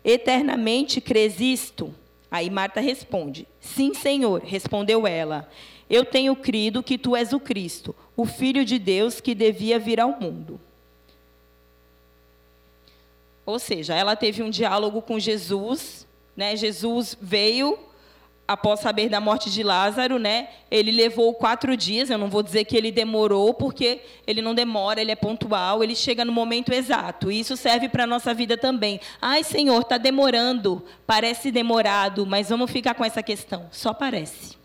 Eternamente 0.05 1.01
crês 1.01 1.41
isto? 1.41 1.95
Aí 2.31 2.51
Marta 2.51 2.81
responde: 2.81 3.49
Sim, 3.61 3.95
Senhor, 3.95 4.43
respondeu 4.45 5.07
ela. 5.07 5.51
Eu 5.89 6.05
tenho 6.05 6.37
crido 6.37 6.83
que 6.83 6.97
tu 6.97 7.17
és 7.17 7.33
o 7.33 7.41
Cristo, 7.41 7.95
o 8.17 8.25
Filho 8.25 8.65
de 8.65 8.79
Deus 8.79 9.21
que 9.21 9.35
devia 9.35 9.79
vir 9.79 10.01
ao 10.01 10.21
mundo. 10.21 10.61
Ou 13.47 13.59
seja, 13.59 13.95
ela 13.95 14.17
teve 14.17 14.43
um 14.43 14.51
diálogo 14.51 15.03
com 15.03 15.19
Jesus, 15.19 16.07
né? 16.37 16.57
Jesus 16.57 17.17
veio 17.21 17.79
após 18.47 18.81
saber 18.81 19.09
da 19.09 19.21
morte 19.21 19.51
de 19.51 19.63
Lázaro, 19.63 20.19
né? 20.19 20.49
Ele 20.71 20.91
levou 20.91 21.35
quatro 21.35 21.77
dias. 21.77 22.11
Eu 22.11 22.19
não 22.19 22.29
vou 22.29 22.43
dizer 22.43 22.65
que 22.65 22.77
ele 22.77 22.93
demorou, 22.93 23.55
porque 23.55 24.01
ele 24.27 24.43
não 24.43 24.55
demora, 24.55 25.01
ele 25.01 25.11
é 25.11 25.17
pontual, 25.17 25.83
ele 25.83 25.95
chega 25.95 26.25
no 26.25 26.33
momento 26.33 26.73
exato. 26.73 27.31
E 27.31 27.41
isso 27.41 27.57
serve 27.57 27.89
para 27.89 28.05
a 28.05 28.07
nossa 28.07 28.35
vida 28.35 28.57
também. 28.57 29.01
Ai, 29.21 29.43
Senhor, 29.43 29.81
está 29.81 29.97
demorando. 29.97 30.85
Parece 31.07 31.51
demorado, 31.51 32.27
mas 32.27 32.49
vamos 32.49 32.71
ficar 32.71 32.95
com 32.95 33.05
essa 33.05 33.23
questão. 33.23 33.67
Só 33.71 33.95
parece. 33.95 34.63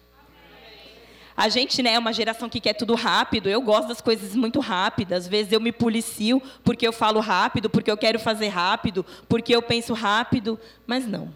A 1.40 1.48
gente 1.48 1.82
né, 1.82 1.94
é 1.94 2.00
uma 2.00 2.12
geração 2.12 2.50
que 2.50 2.60
quer 2.60 2.74
tudo 2.74 2.96
rápido. 2.96 3.48
Eu 3.48 3.62
gosto 3.62 3.88
das 3.88 4.02
coisas 4.02 4.36
muito 4.36 4.60
rápidas. 4.60 5.24
Às 5.24 5.28
vezes 5.30 5.54
eu 5.54 5.62
me 5.62 5.72
policio 5.72 6.42
porque 6.66 6.86
eu 6.86 6.92
falo 6.92 7.22
rápido, 7.22 7.70
porque 7.70 7.90
eu 7.90 7.96
quero 7.96 8.20
fazer 8.20 8.50
rápido, 8.50 9.06
porque 9.30 9.56
eu 9.56 9.62
penso 9.62 9.94
rápido. 9.94 10.60
Mas 10.86 11.08
não. 11.08 11.34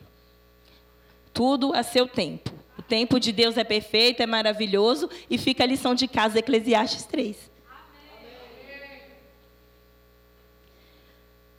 Tudo 1.33 1.73
a 1.73 1.83
seu 1.83 2.07
tempo. 2.07 2.51
O 2.77 2.81
tempo 2.81 3.19
de 3.19 3.31
Deus 3.31 3.57
é 3.57 3.63
perfeito, 3.63 4.21
é 4.21 4.25
maravilhoso. 4.25 5.09
E 5.29 5.37
fica 5.37 5.63
a 5.63 5.67
lição 5.67 5.95
de 5.95 6.07
casa, 6.07 6.39
Eclesiastes 6.39 7.05
3. 7.05 7.51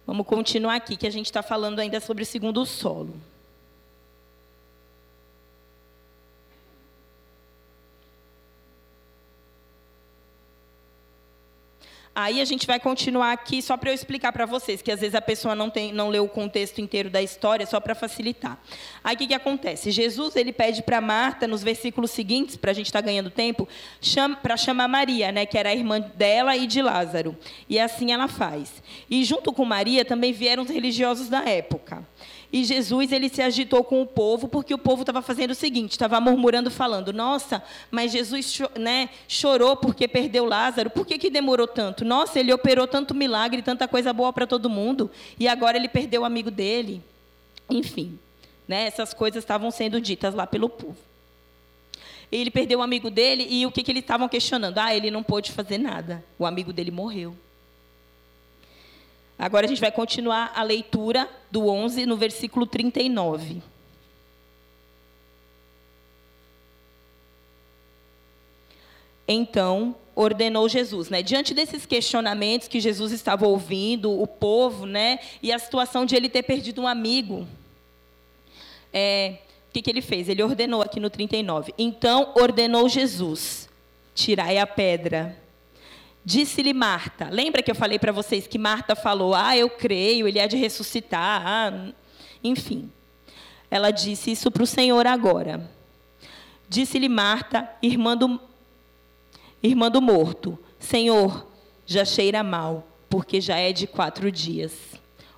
Vamos 0.07 0.27
continuar 0.27 0.77
aqui, 0.77 0.97
que 0.97 1.07
a 1.07 1.11
gente 1.11 1.27
está 1.27 1.43
falando 1.43 1.79
ainda 1.79 1.99
sobre 1.99 2.23
o 2.23 2.27
segundo 2.27 2.65
solo. 2.67 3.15
Aí 12.15 12.41
a 12.41 12.45
gente 12.45 12.65
vai 12.65 12.79
continuar 12.79 13.33
aqui 13.33 13.61
só 13.61 13.77
para 13.77 13.91
eu 13.91 13.95
explicar 13.95 14.31
para 14.31 14.47
vocês, 14.47 14.81
que 14.81 14.93
às 14.93 15.01
vezes 15.01 15.17
a 15.17 15.21
pessoa 15.21 15.55
não, 15.57 15.69
tem, 15.69 15.93
não 15.93 16.09
leu 16.09 16.25
o 16.25 16.29
contexto 16.29 16.81
inteiro 16.81 17.11
da 17.11 17.21
história, 17.21 17.67
só 17.67 17.81
para 17.81 17.93
facilitar. 17.93 18.57
Aí 19.03 19.17
o 19.17 19.19
que, 19.19 19.27
que 19.27 19.35
acontece? 19.35 19.91
Jesus 19.91 20.37
ele 20.37 20.53
pede 20.53 20.83
para 20.83 21.01
Marta, 21.01 21.49
nos 21.49 21.65
versículos 21.65 22.13
seguintes, 22.13 22.57
para 22.57 22.71
a 22.71 22.75
gente 22.75 22.87
estar 22.87 23.03
tá 23.03 23.07
ganhando 23.07 23.31
tempo, 23.31 23.69
para 24.41 24.57
chamar 24.57 24.87
Maria, 24.87 25.33
né, 25.33 25.45
que 25.45 25.59
era 25.59 25.71
a 25.71 25.75
irmã 25.75 26.01
dela 26.01 26.57
e 26.57 26.69
de 26.69 26.81
Lázaro. 26.81 27.37
E 27.69 27.81
assim 27.81 28.13
ela 28.13 28.29
faz. 28.29 28.81
E 29.11 29.25
junto 29.25 29.53
com 29.53 29.65
Maria 29.65 30.05
também 30.05 30.33
vieram 30.33 30.63
os 30.63 30.71
religiosos 30.71 31.29
da 31.29 31.41
época. 31.49 32.07
E 32.55 32.63
Jesus 32.63 33.11
ele 33.11 33.29
se 33.29 33.43
agitou 33.43 33.83
com 33.83 34.01
o 34.01 34.07
povo 34.07 34.47
porque 34.47 34.73
o 34.73 34.79
povo 34.79 35.03
estava 35.03 35.21
fazendo 35.21 35.51
o 35.51 35.57
seguinte, 35.57 35.91
estava 35.91 36.21
murmurando, 36.21 36.71
falando: 36.71 37.13
Nossa, 37.13 37.61
mas 37.91 38.13
Jesus 38.13 38.61
né, 38.79 39.09
chorou 39.27 39.75
porque 39.75 40.07
perdeu 40.07 40.45
Lázaro. 40.45 40.89
Por 40.89 41.05
que, 41.05 41.19
que 41.19 41.29
demorou 41.29 41.67
tanto? 41.67 42.05
Nossa, 42.05 42.39
ele 42.39 42.53
operou 42.53 42.87
tanto 42.87 43.13
milagre, 43.13 43.61
tanta 43.61 43.89
coisa 43.89 44.13
boa 44.13 44.33
para 44.33 44.47
todo 44.47 44.71
mundo 44.71 45.11
e 45.37 45.49
agora 45.49 45.77
ele 45.77 45.89
perdeu 45.89 46.23
o 46.23 46.25
amigo 46.25 46.49
dele. 46.49 47.03
Enfim, 47.69 48.21
né, 48.69 48.87
essas 48.87 49.13
coisas 49.13 49.43
estavam 49.43 49.73
sendo 49.73 50.01
ditas 50.01 50.33
lá 50.33 50.47
pelo 50.47 50.69
povo. 50.69 50.97
Ele 52.31 52.53
perdeu 52.53 52.79
o 52.79 52.83
amigo 52.83 53.11
dele 53.11 53.49
e 53.51 53.67
o 53.67 53.73
que, 53.73 53.83
que 53.83 53.91
eles 53.91 54.05
estavam 54.05 54.29
questionando? 54.29 54.79
Ah, 54.79 54.95
ele 54.95 55.11
não 55.11 55.25
pôde 55.25 55.51
fazer 55.51 55.77
nada. 55.79 56.25
O 56.39 56.47
amigo 56.47 56.73
dele 56.73 56.93
morreu. 56.93 57.35
Agora 59.39 59.67
a 59.67 59.69
gente 59.69 59.81
vai 59.81 59.91
continuar 59.91 60.53
a 60.55 60.63
leitura 60.63 61.29
do 61.51 61.69
11 61.69 62.07
no 62.07 62.17
versículo 62.17 62.67
39. 62.67 63.63
Então 69.27 69.97
ordenou 70.15 70.69
Jesus, 70.69 71.09
né? 71.09 71.23
Diante 71.23 71.53
desses 71.53 71.85
questionamentos 71.85 72.69
que 72.69 72.79
Jesus 72.79 73.11
estava 73.11 73.47
ouvindo, 73.47 74.13
o 74.13 74.27
povo, 74.27 74.87
né? 74.87 75.19
E 75.43 75.51
a 75.53 75.59
situação 75.59 76.07
de 76.07 76.15
ele 76.15 76.29
ter 76.29 76.43
perdido 76.43 76.83
um 76.83 76.87
amigo, 76.87 77.47
é, 78.93 79.39
o 79.69 79.73
que, 79.73 79.83
que 79.83 79.91
ele 79.91 80.03
fez? 80.03 80.29
Ele 80.29 80.43
ordenou 80.43 80.81
aqui 80.83 81.01
no 81.01 81.11
39. 81.11 81.75
Então 81.77 82.33
ordenou 82.37 82.89
Jesus: 82.89 83.69
tirai 84.15 84.59
a 84.59 84.67
pedra. 84.67 85.44
Disse-lhe 86.25 86.73
Marta. 86.73 87.29
Lembra 87.31 87.63
que 87.63 87.71
eu 87.71 87.75
falei 87.75 87.99
para 87.99 88.11
vocês 88.11 88.47
que 88.47 88.57
Marta 88.57 88.97
falou: 88.97 89.35
Ah, 89.35 89.57
eu 89.57 89.69
creio, 89.69 90.27
ele 90.27 90.41
há 90.41 90.47
de 90.47 90.57
ressuscitar. 90.57 91.43
Ah, 91.45 91.93
enfim. 92.43 92.91
Ela 93.71 93.91
disse 93.91 94.31
isso 94.31 94.51
para 94.51 94.63
o 94.63 94.67
Senhor 94.67 95.07
agora. 95.07 95.71
Disse-lhe 96.69 97.09
Marta, 97.09 97.71
irmã 97.83 98.17
do, 98.17 98.41
irmã 99.63 99.91
do 99.91 100.01
morto: 100.01 100.59
Senhor, 100.79 101.47
já 101.85 102.05
cheira 102.05 102.43
mal, 102.43 102.87
porque 103.11 103.41
já 103.41 103.59
é 103.59 103.73
de 103.73 103.87
quatro 103.87 104.33
dias. 104.33 104.73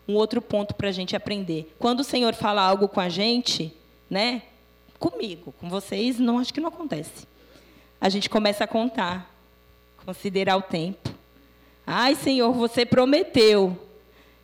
Um 0.08 0.14
outro 0.14 0.40
ponto 0.40 0.74
para 0.74 0.88
a 0.88 0.92
gente 0.92 1.16
aprender. 1.16 1.74
Quando 1.80 2.00
o 2.00 2.04
Senhor 2.04 2.32
fala 2.34 2.62
algo 2.62 2.86
com 2.86 3.00
a 3.00 3.08
gente, 3.08 3.74
né? 4.08 4.42
Comigo, 5.00 5.52
com 5.58 5.68
vocês, 5.68 6.18
não 6.20 6.38
acho 6.38 6.54
que 6.54 6.60
não 6.60 6.68
acontece. 6.68 7.26
A 8.00 8.08
gente 8.08 8.30
começa 8.30 8.62
a 8.62 8.68
contar 8.68 9.35
considerar 10.06 10.56
o 10.56 10.62
tempo. 10.62 11.12
Ai, 11.84 12.14
Senhor, 12.14 12.52
você 12.52 12.86
prometeu. 12.86 13.76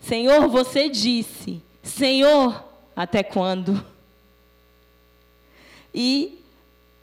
Senhor, 0.01 0.49
você 0.49 0.89
disse. 0.89 1.63
Senhor, 1.85 2.65
até 2.97 3.23
quando? 3.23 3.87
E 5.95 6.41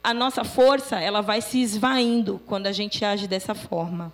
a 0.04 0.12
nossa 0.12 0.44
força, 0.44 1.00
ela 1.00 1.22
vai 1.22 1.40
se 1.40 1.58
esvaindo 1.58 2.38
quando 2.46 2.66
a 2.66 2.72
gente 2.72 3.02
age 3.02 3.26
dessa 3.26 3.54
forma. 3.54 4.12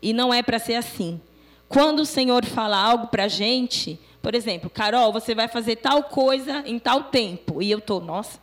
E 0.00 0.14
não 0.14 0.32
é 0.32 0.42
para 0.42 0.58
ser 0.58 0.76
assim. 0.76 1.20
Quando 1.68 2.00
o 2.00 2.06
Senhor 2.06 2.42
fala 2.46 2.78
algo 2.78 3.08
para 3.08 3.24
a 3.24 3.28
gente, 3.28 4.00
por 4.22 4.34
exemplo, 4.34 4.70
Carol, 4.70 5.12
você 5.12 5.34
vai 5.34 5.48
fazer 5.48 5.76
tal 5.76 6.04
coisa 6.04 6.62
em 6.66 6.78
tal 6.78 7.04
tempo. 7.04 7.60
E 7.60 7.70
eu 7.70 7.78
estou, 7.78 8.00
nossa, 8.00 8.38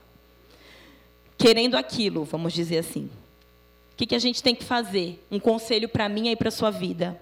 querendo 1.35 1.75
aquilo, 1.75 2.23
vamos 2.25 2.53
dizer 2.53 2.77
assim. 2.77 3.09
Que, 4.01 4.07
que 4.07 4.15
a 4.15 4.19
gente 4.19 4.41
tem 4.41 4.55
que 4.55 4.63
fazer? 4.63 5.23
Um 5.29 5.39
conselho 5.39 5.87
para 5.87 6.09
mim 6.09 6.29
e 6.29 6.35
para 6.35 6.47
a 6.47 6.51
sua 6.51 6.71
vida. 6.71 7.21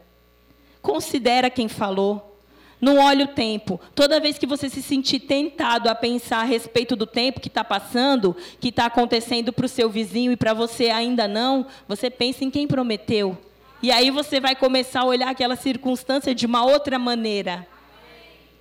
Considera 0.81 1.49
quem 1.49 1.67
falou. 1.67 2.39
Não 2.79 2.99
olhe 2.99 3.25
o 3.25 3.27
tempo. 3.27 3.77
Toda 3.93 4.17
vez 4.17 4.37
que 4.37 4.47
você 4.47 4.69
se 4.69 4.81
sentir 4.81 5.19
tentado 5.19 5.89
a 5.89 5.93
pensar 5.93 6.39
a 6.39 6.45
respeito 6.45 6.95
do 6.95 7.05
tempo 7.05 7.41
que 7.41 7.49
está 7.49 7.65
passando, 7.65 8.33
que 8.61 8.69
está 8.69 8.85
acontecendo 8.85 9.51
para 9.51 9.65
o 9.65 9.67
seu 9.67 9.89
vizinho 9.89 10.31
e 10.31 10.37
para 10.37 10.53
você 10.53 10.89
ainda 10.89 11.27
não, 11.27 11.65
você 11.85 12.09
pensa 12.09 12.45
em 12.45 12.49
quem 12.49 12.65
prometeu. 12.65 13.37
E 13.83 13.91
aí 13.91 14.09
você 14.09 14.39
vai 14.39 14.55
começar 14.55 15.01
a 15.01 15.05
olhar 15.05 15.27
aquela 15.27 15.57
circunstância 15.57 16.33
de 16.33 16.45
uma 16.45 16.63
outra 16.63 16.97
maneira. 16.97 17.67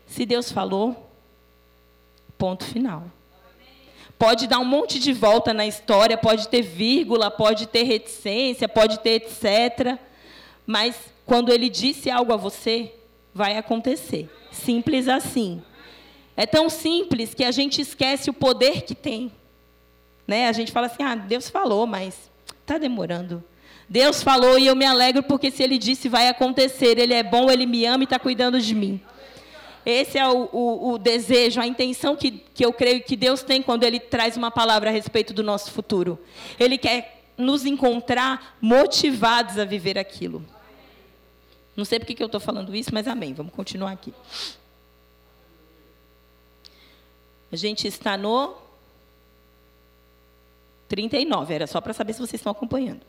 Se 0.09 0.27
Deus 0.27 0.51
falou, 0.51 1.09
ponto 2.37 2.65
final. 2.65 3.05
Pode 4.19 4.49
dar 4.49 4.59
um 4.59 4.65
monte 4.65 4.99
de 4.99 5.13
volta 5.13 5.55
na 5.55 5.67
história, 5.67 6.19
pode 6.19 6.49
ter 6.49 6.63
vírgula, 6.63 7.31
pode 7.31 7.67
ter 7.67 7.85
reticência, 7.85 8.69
pode 8.69 8.99
ter 8.99 9.23
etc. 9.23 9.97
Mas 10.67 10.97
quando 11.25 11.53
ele 11.53 11.69
disse 11.69 12.11
algo 12.11 12.33
a 12.33 12.37
você, 12.37 12.93
vai 13.33 13.57
acontecer. 13.57 14.29
Simples 14.51 15.07
assim. 15.07 15.63
É 16.37 16.47
tão 16.47 16.69
simples 16.69 17.33
que 17.33 17.45
a 17.45 17.51
gente 17.53 17.81
esquece 17.81 18.29
o 18.29 18.35
poder 18.35 18.83
que 18.83 18.95
tem. 18.95 19.31
Né? 20.27 20.49
A 20.49 20.53
gente 20.53 20.73
fala 20.73 20.87
assim: 20.87 21.03
ah, 21.03 21.15
Deus 21.15 21.49
falou, 21.49 21.87
mas 21.87 22.31
está 22.61 22.77
demorando. 22.77 23.43
Deus 23.89 24.23
falou 24.23 24.59
e 24.59 24.67
eu 24.67 24.77
me 24.77 24.85
alegro 24.85 25.23
porque 25.23 25.51
se 25.51 25.63
Ele 25.63 25.79
disse 25.79 26.09
vai 26.09 26.29
acontecer. 26.29 26.99
Ele 26.99 27.15
é 27.15 27.23
bom, 27.23 27.51
Ele 27.51 27.67
me 27.67 27.87
ama 27.87 28.03
e 28.03 28.05
está 28.05 28.19
cuidando 28.19 28.61
de 28.61 28.75
mim. 28.75 29.01
Esse 29.85 30.19
é 30.19 30.29
o, 30.29 30.49
o, 30.53 30.93
o, 30.93 30.99
desejo, 30.99 31.61
a 31.61 31.67
intenção 31.67 32.17
que, 32.17 32.31
que 32.31 32.65
eu 32.65 32.73
creio 32.73 33.03
que 33.03 33.17
Deus 33.17 33.43
tem 33.43 33.63
quando 33.63 33.85
Ele 33.85 33.99
traz 33.99 34.37
uma 34.37 34.51
palavra 34.51 34.91
a 34.91 34.93
respeito 34.93 35.33
do 35.33 35.43
nosso 35.43 35.71
futuro. 35.71 36.19
Ele 36.59 36.77
quer 36.77 37.33
nos 37.37 37.65
encontrar 37.65 38.57
motivados 38.61 39.59
a 39.59 39.65
viver 39.65 39.99
aquilo. 39.99 40.45
Não 41.77 41.85
sei 41.85 41.99
porque 41.99 42.15
que 42.15 42.23
eu 42.23 42.27
estou 42.27 42.41
falando 42.41 42.75
isso, 42.75 42.91
mas 42.93 43.07
amém. 43.07 43.33
Vamos 43.33 43.53
continuar 43.53 43.93
aqui. 43.93 44.13
A 47.51 47.57
gente 47.57 47.87
está 47.87 48.17
no 48.17 48.55
39, 50.89 51.55
era 51.55 51.67
só 51.67 51.81
para 51.81 51.93
saber 51.93 52.13
se 52.15 52.19
vocês 52.19 52.35
estão 52.35 52.51
acompanhando. 52.51 53.01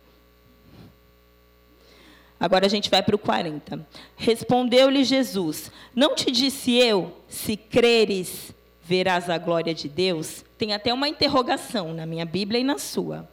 Agora 2.40 2.66
a 2.66 2.70
gente 2.70 2.90
vai 2.90 3.04
para 3.04 3.16
o 3.16 3.20
40. 3.20 3.86
Respondeu-lhe 4.16 5.04
Jesus: 5.04 5.72
Não 5.94 6.16
te 6.16 6.32
disse 6.32 6.76
eu, 6.76 7.18
se 7.28 7.58
creres, 7.58 8.54
verás 8.82 9.30
a 9.30 9.38
glória 9.38 9.74
de 9.74 9.90
Deus? 9.90 10.46
Tem 10.58 10.74
até 10.74 10.94
uma 10.94 11.10
interrogação 11.10 11.94
na 11.94 12.06
minha 12.06 12.26
Bíblia 12.26 12.62
e 12.62 12.64
na 12.64 12.78
sua. 12.78 13.28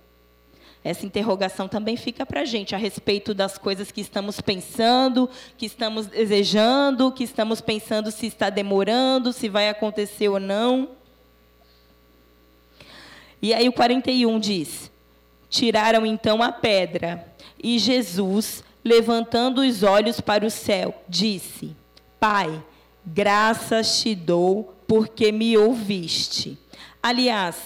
Essa 0.82 1.04
interrogação 1.04 1.66
também 1.66 1.96
fica 1.96 2.24
para 2.24 2.42
a 2.42 2.44
gente 2.44 2.72
a 2.72 2.78
respeito 2.78 3.34
das 3.34 3.58
coisas 3.58 3.90
que 3.90 4.00
estamos 4.00 4.40
pensando, 4.40 5.28
que 5.58 5.66
estamos 5.66 6.06
desejando, 6.06 7.10
que 7.10 7.24
estamos 7.24 7.60
pensando 7.60 8.12
se 8.12 8.26
está 8.26 8.50
demorando, 8.50 9.32
se 9.32 9.48
vai 9.48 9.68
acontecer 9.68 10.28
ou 10.28 10.38
não. 10.38 10.90
E 13.42 13.52
aí 13.52 13.68
o 13.68 13.72
41 13.72 14.38
diz: 14.38 14.90
Tiraram 15.48 16.06
então 16.06 16.42
a 16.42 16.52
pedra, 16.52 17.26
e 17.62 17.78
Jesus, 17.78 18.62
levantando 18.86 19.60
os 19.60 19.82
olhos 19.82 20.20
para 20.20 20.46
o 20.46 20.50
céu, 20.50 20.94
disse: 21.08 21.76
Pai, 22.18 22.62
graças 23.04 24.00
te 24.00 24.14
dou 24.14 24.74
porque 24.86 25.32
me 25.32 25.56
ouviste. 25.58 26.58
Aliás, 27.02 27.56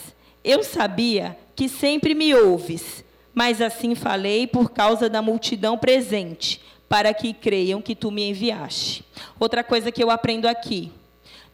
eu 0.43 0.65
sabia 0.65 1.37
que 1.55 1.69
sempre 1.69 2.15
me 2.15 2.35
ouves 2.35 3.05
mas 3.35 3.61
assim 3.61 3.95
falei 3.95 4.47
por 4.47 4.71
causa 4.71 5.09
da 5.09 5.23
multidão 5.23 5.79
presente, 5.79 6.61
para 6.89 7.15
que 7.15 7.33
creiam 7.33 7.81
que 7.81 7.95
tu 7.95 8.11
me 8.11 8.29
enviaste. 8.29 9.05
Outra 9.39 9.63
coisa 9.63 9.93
que 9.93 10.03
eu 10.03 10.11
aprendo 10.11 10.47
aqui. 10.47 10.93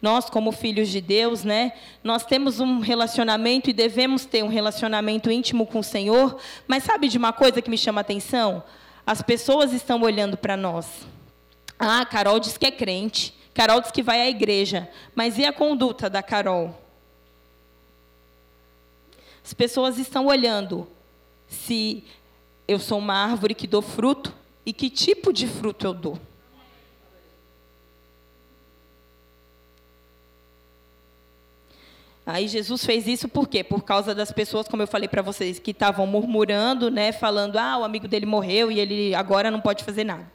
Nós, 0.01 0.29
como 0.29 0.51
filhos 0.51 0.89
de 0.89 1.01
Deus, 1.01 1.43
né, 1.43 1.73
nós 2.03 2.23
temos 2.23 2.59
um 2.59 2.79
relacionamento 2.79 3.69
e 3.69 3.73
devemos 3.73 4.25
ter 4.25 4.43
um 4.43 4.47
relacionamento 4.47 5.31
íntimo 5.31 5.65
com 5.65 5.79
o 5.79 5.83
Senhor, 5.83 6.37
mas 6.67 6.83
sabe 6.83 7.07
de 7.07 7.17
uma 7.17 7.33
coisa 7.33 7.61
que 7.61 7.69
me 7.69 7.77
chama 7.77 8.01
a 8.01 8.03
atenção? 8.03 8.63
As 9.07 9.21
pessoas 9.21 9.71
estão 9.71 10.01
olhando 10.01 10.35
para 10.35 10.57
nós. 10.57 11.07
Ah, 11.79 12.05
Carol 12.05 12.41
diz 12.41 12.57
que 12.57 12.65
é 12.65 12.71
crente. 12.71 13.33
Carol 13.53 13.79
diz 13.79 13.89
que 13.89 14.03
vai 14.03 14.19
à 14.19 14.29
igreja. 14.29 14.89
Mas 15.15 15.37
e 15.37 15.45
a 15.45 15.53
conduta 15.53 16.09
da 16.09 16.21
Carol? 16.21 16.77
As 19.41 19.53
pessoas 19.53 19.97
estão 19.97 20.25
olhando 20.25 20.85
se 21.47 22.03
eu 22.67 22.79
sou 22.79 22.97
uma 22.97 23.13
árvore 23.13 23.55
que 23.55 23.65
dou 23.65 23.81
fruto 23.81 24.35
e 24.65 24.73
que 24.73 24.89
tipo 24.89 25.31
de 25.31 25.47
fruto 25.47 25.87
eu 25.87 25.93
dou. 25.93 26.19
Aí 32.27 32.45
Jesus 32.49 32.85
fez 32.85 33.07
isso 33.07 33.29
por 33.29 33.47
quê? 33.47 33.63
Por 33.63 33.85
causa 33.85 34.13
das 34.13 34.33
pessoas, 34.33 34.67
como 34.67 34.83
eu 34.83 34.87
falei 34.87 35.07
para 35.07 35.21
vocês, 35.21 35.59
que 35.59 35.71
estavam 35.71 36.05
murmurando, 36.05 36.91
né, 36.91 37.13
falando: 37.13 37.55
"Ah, 37.55 37.77
o 37.77 37.85
amigo 37.85 38.05
dele 38.05 38.25
morreu 38.25 38.69
e 38.69 38.81
ele 38.81 39.15
agora 39.15 39.49
não 39.49 39.61
pode 39.61 39.85
fazer 39.85 40.03
nada". 40.03 40.29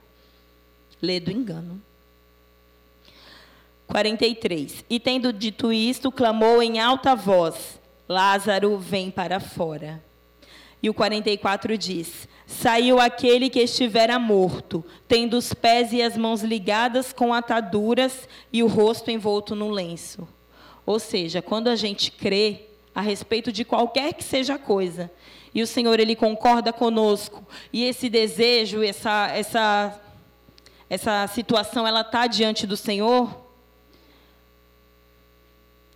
Lê 1.03 1.21
do 1.21 1.31
engano. 1.31 1.83
43. 3.87 4.87
E 4.89 4.99
tendo 4.99 5.35
dito 5.35 5.71
isto, 5.71 6.11
clamou 6.11 6.63
em 6.63 6.81
alta 6.81 7.15
voz: 7.15 7.79
Lázaro, 8.09 8.79
vem 8.79 9.11
para 9.11 9.39
fora. 9.39 10.03
E 10.83 10.89
o 10.89 10.95
44 10.95 11.77
diz: 11.77 12.27
Saiu 12.47 12.99
aquele 12.99 13.51
que 13.51 13.61
estivera 13.61 14.19
morto, 14.19 14.83
tendo 15.07 15.37
os 15.37 15.53
pés 15.53 15.93
e 15.93 16.01
as 16.01 16.17
mãos 16.17 16.43
ligadas 16.43 17.13
com 17.13 17.35
ataduras 17.35 18.27
e 18.51 18.63
o 18.63 18.67
rosto 18.67 19.11
envolto 19.11 19.55
no 19.55 19.69
lenço. 19.69 20.27
Ou 20.85 20.99
seja, 20.99 21.41
quando 21.41 21.69
a 21.69 21.77
gente 21.77 22.11
crê 22.11 22.67
a 22.95 23.01
respeito 23.01 23.53
de 23.53 23.65
qualquer 23.65 24.15
que 24.15 24.25
seja 24.25 24.55
a 24.55 24.59
coisa, 24.59 25.11
e 25.55 25.63
o 25.63 25.67
Senhor 25.67 26.01
ele 26.01 26.17
concorda 26.17 26.73
conosco, 26.73 27.47
e 27.73 27.85
esse 27.85 28.09
desejo, 28.09 28.83
essa 28.83 29.29
essa 29.29 30.01
essa 30.89 31.27
situação 31.27 31.87
ela 31.87 32.03
está 32.03 32.27
diante 32.27 32.67
do 32.67 32.77
Senhor, 32.77 33.35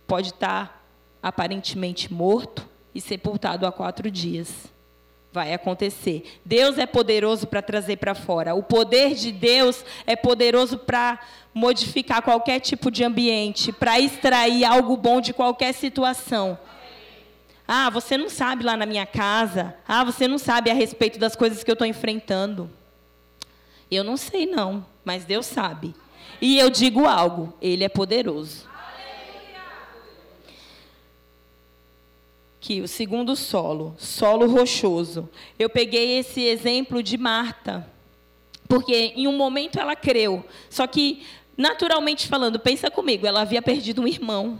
pode 0.07 0.29
estar 0.29 0.67
tá 0.67 0.81
aparentemente 1.21 2.11
morto 2.11 2.67
e 2.95 3.01
sepultado 3.01 3.67
há 3.67 3.71
quatro 3.71 4.09
dias 4.09 4.71
vai 5.31 5.53
acontecer. 5.53 6.39
Deus 6.43 6.77
é 6.77 6.85
poderoso 6.85 7.47
para 7.47 7.61
trazer 7.61 7.97
para 7.97 8.15
fora. 8.15 8.55
O 8.55 8.63
poder 8.63 9.13
de 9.13 9.31
Deus 9.31 9.83
é 10.05 10.15
poderoso 10.15 10.77
para 10.77 11.19
modificar 11.53 12.21
qualquer 12.21 12.59
tipo 12.59 12.91
de 12.91 13.03
ambiente, 13.03 13.71
para 13.71 13.99
extrair 13.99 14.63
algo 14.63 14.95
bom 14.95 15.19
de 15.19 15.33
qualquer 15.33 15.73
situação. 15.73 16.57
Ah, 17.67 17.89
você 17.89 18.17
não 18.17 18.29
sabe 18.29 18.63
lá 18.63 18.77
na 18.77 18.85
minha 18.85 19.05
casa. 19.05 19.75
Ah, 19.87 20.03
você 20.03 20.27
não 20.27 20.37
sabe 20.37 20.71
a 20.71 20.73
respeito 20.73 21.19
das 21.19 21.35
coisas 21.35 21.63
que 21.63 21.69
eu 21.69 21.73
estou 21.73 21.85
enfrentando. 21.85 22.69
Eu 23.91 24.03
não 24.03 24.15
sei, 24.15 24.45
não, 24.45 24.85
mas 25.03 25.25
Deus 25.25 25.45
sabe. 25.45 25.93
E 26.41 26.57
eu 26.57 26.69
digo 26.69 27.05
algo: 27.05 27.53
Ele 27.61 27.83
é 27.83 27.89
poderoso. 27.89 28.67
Aqui, 32.57 32.81
o 32.81 32.87
segundo 32.87 33.35
solo, 33.35 33.95
solo 33.97 34.47
rochoso. 34.47 35.29
Eu 35.57 35.69
peguei 35.69 36.17
esse 36.17 36.41
exemplo 36.41 37.01
de 37.01 37.17
Marta, 37.17 37.87
porque 38.67 39.13
em 39.15 39.27
um 39.27 39.37
momento 39.37 39.79
ela 39.79 39.95
creu, 39.95 40.43
só 40.69 40.85
que, 40.87 41.23
naturalmente 41.55 42.27
falando, 42.27 42.59
pensa 42.59 42.91
comigo, 42.91 43.25
ela 43.25 43.41
havia 43.41 43.61
perdido 43.61 44.01
um 44.01 44.07
irmão. 44.07 44.59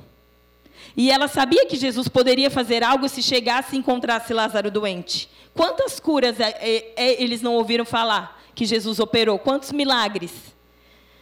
E 0.95 1.11
ela 1.11 1.27
sabia 1.27 1.65
que 1.65 1.75
Jesus 1.75 2.07
poderia 2.07 2.49
fazer 2.49 2.83
algo 2.83 3.09
se 3.09 3.21
chegasse 3.21 3.75
e 3.75 3.79
encontrasse 3.79 4.33
Lázaro 4.33 4.71
doente. 4.71 5.29
Quantas 5.53 5.99
curas 5.99 6.39
é, 6.39 6.55
é, 6.59 6.93
é, 6.95 7.21
eles 7.21 7.41
não 7.41 7.55
ouviram 7.55 7.85
falar 7.85 8.41
que 8.55 8.65
Jesus 8.65 8.99
operou? 8.99 9.37
Quantos 9.37 9.71
milagres? 9.71 10.31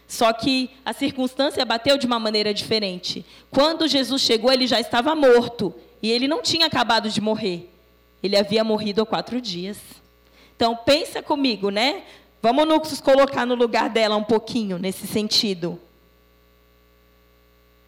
Só 0.07 0.31
que 0.31 0.69
a 0.85 0.93
circunstância 0.93 1.65
bateu 1.65 1.97
de 1.97 2.05
uma 2.05 2.19
maneira 2.19 2.53
diferente. 2.53 3.25
Quando 3.49 3.87
Jesus 3.87 4.21
chegou, 4.21 4.51
ele 4.51 4.67
já 4.67 4.79
estava 4.79 5.15
morto. 5.15 5.73
E 6.05 6.11
ele 6.11 6.27
não 6.27 6.39
tinha 6.43 6.67
acabado 6.67 7.09
de 7.09 7.19
morrer. 7.19 7.67
Ele 8.21 8.37
havia 8.37 8.63
morrido 8.63 9.01
há 9.01 9.05
quatro 9.07 9.41
dias. 9.41 9.79
Então, 10.55 10.75
pensa 10.75 11.19
comigo, 11.23 11.71
né? 11.71 12.03
Vamos 12.43 12.67
nos 12.67 13.01
colocar 13.01 13.43
no 13.43 13.55
lugar 13.55 13.89
dela 13.89 14.15
um 14.15 14.23
pouquinho 14.23 14.77
nesse 14.77 15.07
sentido. 15.07 15.79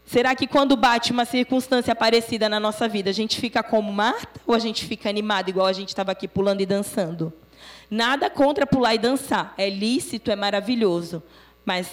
Será 0.04 0.34
que 0.34 0.48
quando 0.48 0.76
bate 0.76 1.12
uma 1.12 1.26
circunstância 1.26 1.94
parecida 1.94 2.50
na 2.50 2.60
nossa 2.60 2.88
vida, 2.88 3.12
a 3.12 3.14
gente 3.14 3.40
fica 3.40 3.62
como 3.62 3.94
Marta 3.94 4.42
ou 4.48 4.56
a 4.56 4.60
gente 4.60 4.84
fica 4.84 5.08
animado, 5.08 5.50
igual 5.50 5.68
a 5.68 5.74
gente 5.74 5.90
estava 5.90 6.12
aqui 6.12 6.28
pulando 6.28 6.62
e 6.62 6.66
dançando? 6.66 7.32
Nada 7.88 8.32
contra 8.32 8.66
pular 8.66 8.96
e 8.96 8.98
dançar. 8.98 9.54
É 9.60 9.70
lícito, 9.70 10.32
é 10.32 10.36
maravilhoso. 10.36 11.22
Mas 11.64 11.88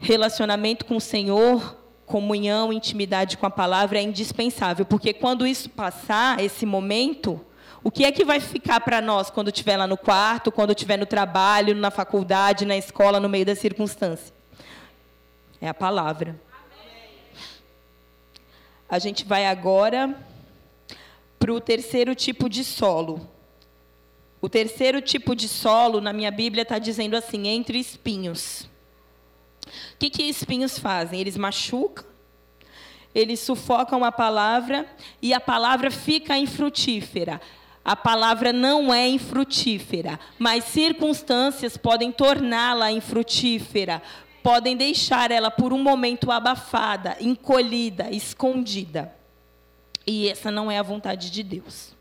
relacionamento 0.00 0.84
com 0.84 0.96
o 0.96 1.00
Senhor, 1.00 1.78
comunhão, 2.10 2.72
intimidade 2.72 3.38
com 3.38 3.46
a 3.46 3.50
palavra 3.50 3.98
é 3.98 4.02
indispensável. 4.02 4.84
Porque 4.84 5.14
quando 5.14 5.46
isso 5.46 5.70
passar, 5.70 6.40
esse 6.40 6.66
momento, 6.66 7.40
o 7.84 7.90
que 7.90 8.04
é 8.04 8.10
que 8.10 8.24
vai 8.24 8.40
ficar 8.40 8.80
para 8.80 9.00
nós 9.00 9.30
quando 9.30 9.48
estiver 9.48 9.76
lá 9.76 9.86
no 9.86 9.96
quarto, 9.96 10.50
quando 10.50 10.72
estiver 10.72 10.98
no 10.98 11.06
trabalho, 11.06 11.74
na 11.74 11.90
faculdade, 11.90 12.66
na 12.66 12.76
escola, 12.76 13.20
no 13.20 13.28
meio 13.28 13.46
da 13.46 13.54
circunstância? 13.54 14.34
É 15.60 15.68
a 15.68 15.74
palavra. 15.74 16.38
A 18.88 18.98
gente 18.98 19.24
vai 19.24 19.46
agora 19.46 20.16
para 21.38 21.52
o 21.52 21.60
terceiro 21.60 22.14
tipo 22.14 22.48
de 22.48 22.64
solo. 22.64 23.26
O 24.42 24.48
terceiro 24.48 25.00
tipo 25.00 25.36
de 25.36 25.46
solo, 25.46 26.00
na 26.00 26.12
minha 26.12 26.30
Bíblia, 26.30 26.62
está 26.62 26.78
dizendo 26.78 27.14
assim: 27.14 27.46
entre 27.46 27.78
espinhos. 27.78 28.68
O 29.94 29.98
que, 29.98 30.10
que 30.10 30.22
espinhos 30.24 30.78
fazem? 30.78 31.20
Eles 31.20 31.36
machucam, 31.36 32.04
eles 33.14 33.40
sufocam 33.40 34.04
a 34.04 34.12
palavra 34.12 34.86
e 35.20 35.34
a 35.34 35.40
palavra 35.40 35.90
fica 35.90 36.36
infrutífera. 36.36 37.40
A 37.84 37.96
palavra 37.96 38.52
não 38.52 38.92
é 38.92 39.08
infrutífera, 39.08 40.20
mas 40.38 40.64
circunstâncias 40.64 41.76
podem 41.76 42.12
torná-la 42.12 42.92
infrutífera, 42.92 44.02
podem 44.42 44.76
deixar 44.76 45.30
ela 45.30 45.50
por 45.50 45.72
um 45.72 45.82
momento 45.82 46.30
abafada, 46.30 47.16
encolhida, 47.20 48.10
escondida. 48.10 49.14
E 50.06 50.28
essa 50.28 50.50
não 50.50 50.70
é 50.70 50.78
a 50.78 50.82
vontade 50.82 51.30
de 51.30 51.42
Deus. 51.42 51.94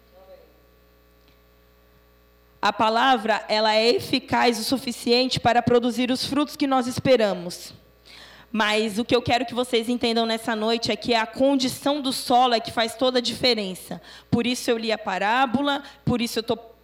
A 2.61 2.73
palavra, 2.73 3.43
ela 3.47 3.73
é 3.73 3.89
eficaz 3.89 4.59
o 4.59 4.63
suficiente 4.63 5.39
para 5.39 5.61
produzir 5.61 6.11
os 6.11 6.25
frutos 6.25 6.57
que 6.57 6.67
nós 6.67 6.87
esperamos. 6.87 7.73
Mas 8.51 8.97
o 8.97 9.05
que 9.05 9.15
eu 9.15 9.21
quero 9.21 9.45
que 9.45 9.53
vocês 9.53 9.87
entendam 9.87 10.25
nessa 10.25 10.55
noite 10.55 10.91
é 10.91 10.95
que 10.95 11.13
a 11.13 11.25
condição 11.25 12.01
do 12.01 12.11
solo 12.11 12.53
é 12.53 12.59
que 12.59 12.71
faz 12.71 12.95
toda 12.95 13.19
a 13.19 13.21
diferença. 13.21 14.01
Por 14.29 14.45
isso 14.47 14.69
eu 14.69 14.77
li 14.77 14.91
a 14.91 14.97
parábola, 14.97 15.83
por 16.03 16.19
isso 16.19 16.39
eu 16.39 16.41
estou 16.41 16.75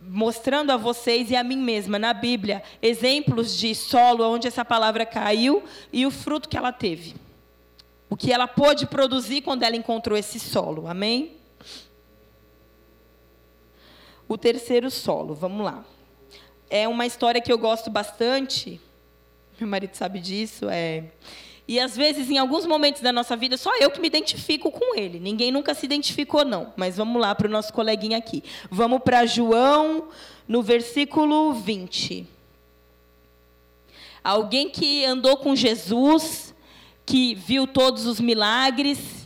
mostrando 0.00 0.70
a 0.70 0.76
vocês 0.76 1.30
e 1.30 1.36
a 1.36 1.44
mim 1.44 1.58
mesma 1.58 1.98
na 1.98 2.14
Bíblia 2.14 2.62
exemplos 2.80 3.54
de 3.58 3.74
solo 3.74 4.24
onde 4.24 4.48
essa 4.48 4.64
palavra 4.64 5.04
caiu 5.04 5.62
e 5.92 6.06
o 6.06 6.10
fruto 6.10 6.48
que 6.48 6.56
ela 6.56 6.72
teve. 6.72 7.14
O 8.08 8.16
que 8.16 8.32
ela 8.32 8.48
pôde 8.48 8.86
produzir 8.86 9.42
quando 9.42 9.64
ela 9.64 9.76
encontrou 9.76 10.16
esse 10.16 10.40
solo. 10.40 10.86
Amém? 10.88 11.39
O 14.30 14.38
terceiro 14.38 14.92
solo, 14.92 15.34
vamos 15.34 15.64
lá. 15.64 15.84
É 16.70 16.86
uma 16.86 17.04
história 17.04 17.40
que 17.40 17.52
eu 17.52 17.58
gosto 17.58 17.90
bastante. 17.90 18.80
Meu 19.58 19.68
marido 19.68 19.96
sabe 19.96 20.20
disso, 20.20 20.68
é 20.70 21.06
e 21.66 21.80
às 21.80 21.96
vezes, 21.96 22.30
em 22.30 22.38
alguns 22.38 22.64
momentos 22.64 23.02
da 23.02 23.12
nossa 23.12 23.36
vida, 23.36 23.56
só 23.56 23.76
eu 23.78 23.90
que 23.90 24.00
me 24.00 24.06
identifico 24.06 24.70
com 24.70 24.96
ele. 24.96 25.18
Ninguém 25.18 25.50
nunca 25.50 25.74
se 25.74 25.84
identificou, 25.84 26.44
não. 26.44 26.72
Mas 26.76 26.96
vamos 26.96 27.20
lá 27.20 27.34
para 27.34 27.48
o 27.48 27.50
nosso 27.50 27.72
coleguinha 27.72 28.18
aqui. 28.18 28.44
Vamos 28.70 29.00
para 29.02 29.26
João, 29.26 30.08
no 30.46 30.62
versículo 30.62 31.52
20. 31.52 32.24
Alguém 34.22 34.68
que 34.68 35.04
andou 35.04 35.36
com 35.38 35.56
Jesus, 35.56 36.54
que 37.04 37.34
viu 37.34 37.66
todos 37.66 38.06
os 38.06 38.20
milagres, 38.20 39.19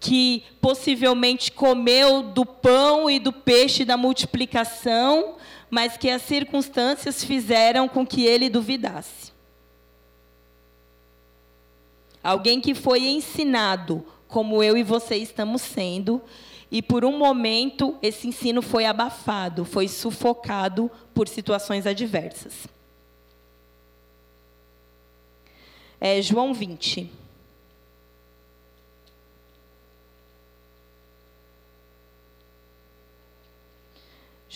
que 0.00 0.44
possivelmente 0.60 1.50
comeu 1.50 2.22
do 2.22 2.46
pão 2.46 3.10
e 3.10 3.18
do 3.18 3.32
peixe 3.32 3.84
da 3.84 3.96
multiplicação, 3.96 5.36
mas 5.70 5.96
que 5.96 6.08
as 6.08 6.22
circunstâncias 6.22 7.24
fizeram 7.24 7.88
com 7.88 8.06
que 8.06 8.24
ele 8.24 8.48
duvidasse. 8.48 9.32
Alguém 12.22 12.60
que 12.60 12.74
foi 12.74 13.06
ensinado 13.06 14.04
como 14.28 14.62
eu 14.62 14.76
e 14.76 14.82
você 14.82 15.16
estamos 15.16 15.62
sendo, 15.62 16.20
e 16.70 16.82
por 16.82 17.04
um 17.04 17.16
momento 17.16 17.96
esse 18.02 18.28
ensino 18.28 18.60
foi 18.60 18.84
abafado, 18.84 19.64
foi 19.64 19.88
sufocado 19.88 20.90
por 21.14 21.26
situações 21.26 21.86
adversas. 21.86 22.68
É, 26.00 26.20
João 26.22 26.52
20. 26.52 27.10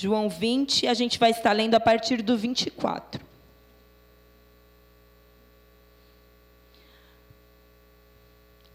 João 0.03 0.29
20, 0.29 0.89
a 0.89 0.95
gente 0.95 1.17
vai 1.17 1.31
estar 1.31 1.53
lendo 1.53 1.77
a 1.77 1.81
partir 1.81 2.23
do 2.23 2.37
24. 2.37 3.25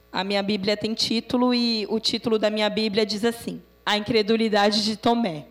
A 0.10 0.24
minha 0.24 0.42
Bíblia 0.42 0.78
tem 0.78 0.94
título 0.94 1.54
e 1.54 1.86
o 1.90 2.00
título 2.00 2.40
da 2.40 2.50
minha 2.50 2.70
Bíblia 2.70 3.06
diz 3.06 3.26
assim: 3.26 3.62
A 3.86 3.98
incredulidade 3.98 4.86
de 4.86 4.96
Tomé. 4.96 5.48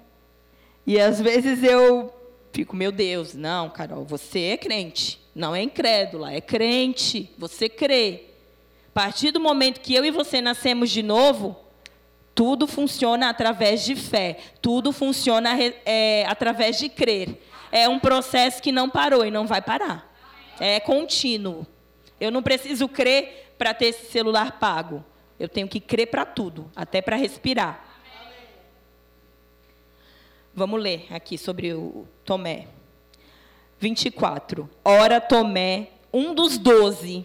E 0.87 0.99
às 0.99 1.21
vezes 1.21 1.63
eu 1.63 2.11
fico, 2.55 2.75
meu 2.75 2.91
Deus, 2.91 3.35
não, 3.35 3.69
Carol, 3.69 4.03
você 4.03 4.41
é 4.45 4.57
crente, 4.57 5.21
não 5.35 5.55
é 5.55 5.61
incrédula, 5.61 6.33
é 6.33 6.41
crente, 6.41 7.31
você 7.37 7.69
crê. 7.69 8.31
A 8.89 8.93
partir 8.95 9.31
do 9.31 9.41
momento 9.41 9.83
que 9.83 9.95
eu 9.95 10.07
e 10.07 10.11
você 10.11 10.41
nascemos 10.41 10.89
de 10.89 11.03
novo, 11.03 11.55
tudo 12.37 12.67
funciona 12.67 13.31
através 13.31 13.83
de 13.83 13.97
fé, 13.97 14.37
tudo 14.61 14.93
funciona 14.93 15.57
é, 15.87 16.27
através 16.29 16.79
de 16.79 16.91
crer. 16.91 17.41
É 17.73 17.89
um 17.89 17.99
processo 17.99 18.63
que 18.63 18.71
não 18.71 18.91
parou 18.91 19.25
e 19.25 19.31
não 19.31 19.47
vai 19.47 19.63
parar. 19.63 20.15
É 20.61 20.79
contínuo. 20.79 21.67
Eu 22.21 22.31
não 22.31 22.43
preciso 22.43 22.87
crer 22.89 23.55
para 23.57 23.73
ter 23.73 23.87
esse 23.87 24.13
celular 24.13 24.59
pago. 24.59 25.03
Eu 25.41 25.49
tenho 25.49 25.67
que 25.67 25.81
crer 25.81 26.09
para 26.09 26.27
tudo, 26.27 26.71
até 26.77 27.01
para 27.01 27.17
respirar. 27.17 27.83
Vamos 30.55 30.81
ler 30.81 31.07
aqui 31.11 31.39
sobre 31.39 31.73
o 31.73 32.07
Tomé. 32.23 32.69
24. 33.81 34.69
Ora, 34.85 35.23
Tomé, 35.23 35.89
um 36.13 36.35
dos 36.35 36.59
doze. 36.59 37.25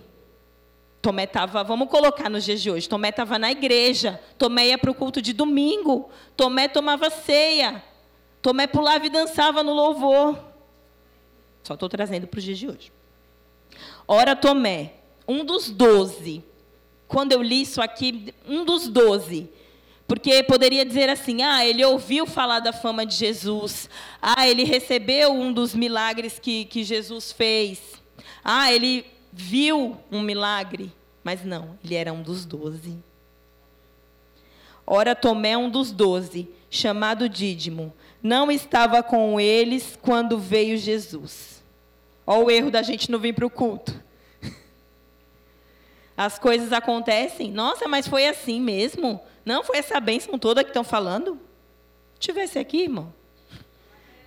Tomé 1.01 1.23
estava, 1.23 1.63
vamos 1.63 1.89
colocar 1.89 2.29
nos 2.29 2.43
dias 2.43 2.61
de 2.61 2.69
hoje. 2.69 2.87
Tomé 2.87 3.09
estava 3.09 3.39
na 3.39 3.51
igreja. 3.51 4.21
Tomé 4.37 4.67
ia 4.67 4.77
para 4.77 4.91
o 4.91 4.95
culto 4.95 5.21
de 5.21 5.33
domingo. 5.33 6.09
Tomé 6.37 6.67
tomava 6.67 7.09
ceia. 7.09 7.83
Tomé 8.41 8.67
pulava 8.67 9.05
e 9.05 9.09
dançava 9.09 9.63
no 9.63 9.73
louvor. 9.73 10.37
Só 11.63 11.73
estou 11.73 11.89
trazendo 11.89 12.27
para 12.27 12.37
os 12.37 12.43
dias 12.43 12.59
de 12.59 12.67
hoje. 12.67 12.91
Ora, 14.07 14.35
Tomé, 14.35 14.93
um 15.27 15.43
dos 15.43 15.71
doze. 15.71 16.43
Quando 17.07 17.31
eu 17.31 17.41
li 17.41 17.61
isso 17.61 17.81
aqui, 17.81 18.33
um 18.47 18.63
dos 18.63 18.87
doze. 18.87 19.49
Porque 20.07 20.43
poderia 20.43 20.85
dizer 20.85 21.09
assim: 21.09 21.41
ah, 21.41 21.65
ele 21.65 21.83
ouviu 21.83 22.27
falar 22.27 22.59
da 22.59 22.73
fama 22.73 23.05
de 23.05 23.15
Jesus. 23.15 23.89
Ah, 24.21 24.47
ele 24.47 24.65
recebeu 24.65 25.31
um 25.33 25.51
dos 25.51 25.73
milagres 25.73 26.37
que, 26.37 26.65
que 26.65 26.83
Jesus 26.83 27.31
fez. 27.31 27.79
Ah, 28.43 28.71
ele 28.71 29.05
viu 29.31 29.97
um 30.11 30.21
milagre. 30.21 30.91
Mas 31.23 31.43
não, 31.43 31.77
ele 31.83 31.95
era 31.95 32.11
um 32.11 32.21
dos 32.21 32.45
doze. 32.45 32.97
Ora, 34.85 35.15
Tomé, 35.15 35.55
um 35.55 35.69
dos 35.69 35.91
doze, 35.91 36.49
chamado 36.69 37.29
Dídimo, 37.29 37.93
não 38.21 38.51
estava 38.51 39.01
com 39.03 39.39
eles 39.39 39.97
quando 40.01 40.37
veio 40.37 40.77
Jesus. 40.77 41.63
Olha 42.25 42.45
o 42.45 42.51
erro 42.51 42.71
da 42.71 42.81
gente 42.81 43.09
não 43.09 43.19
vir 43.19 43.33
para 43.33 43.45
o 43.45 43.49
culto 43.49 44.01
as 46.15 46.37
coisas 46.37 46.71
acontecem. 46.71 47.51
Nossa, 47.51 47.87
mas 47.87 48.07
foi 48.07 48.27
assim 48.27 48.59
mesmo? 48.59 49.21
Não 49.45 49.63
foi 49.63 49.77
essa 49.77 49.99
bênção 49.99 50.37
toda 50.37 50.63
que 50.63 50.69
estão 50.69 50.83
falando? 50.83 51.39
Tivesse 52.19 52.59
aqui, 52.59 52.83
irmão. 52.83 53.13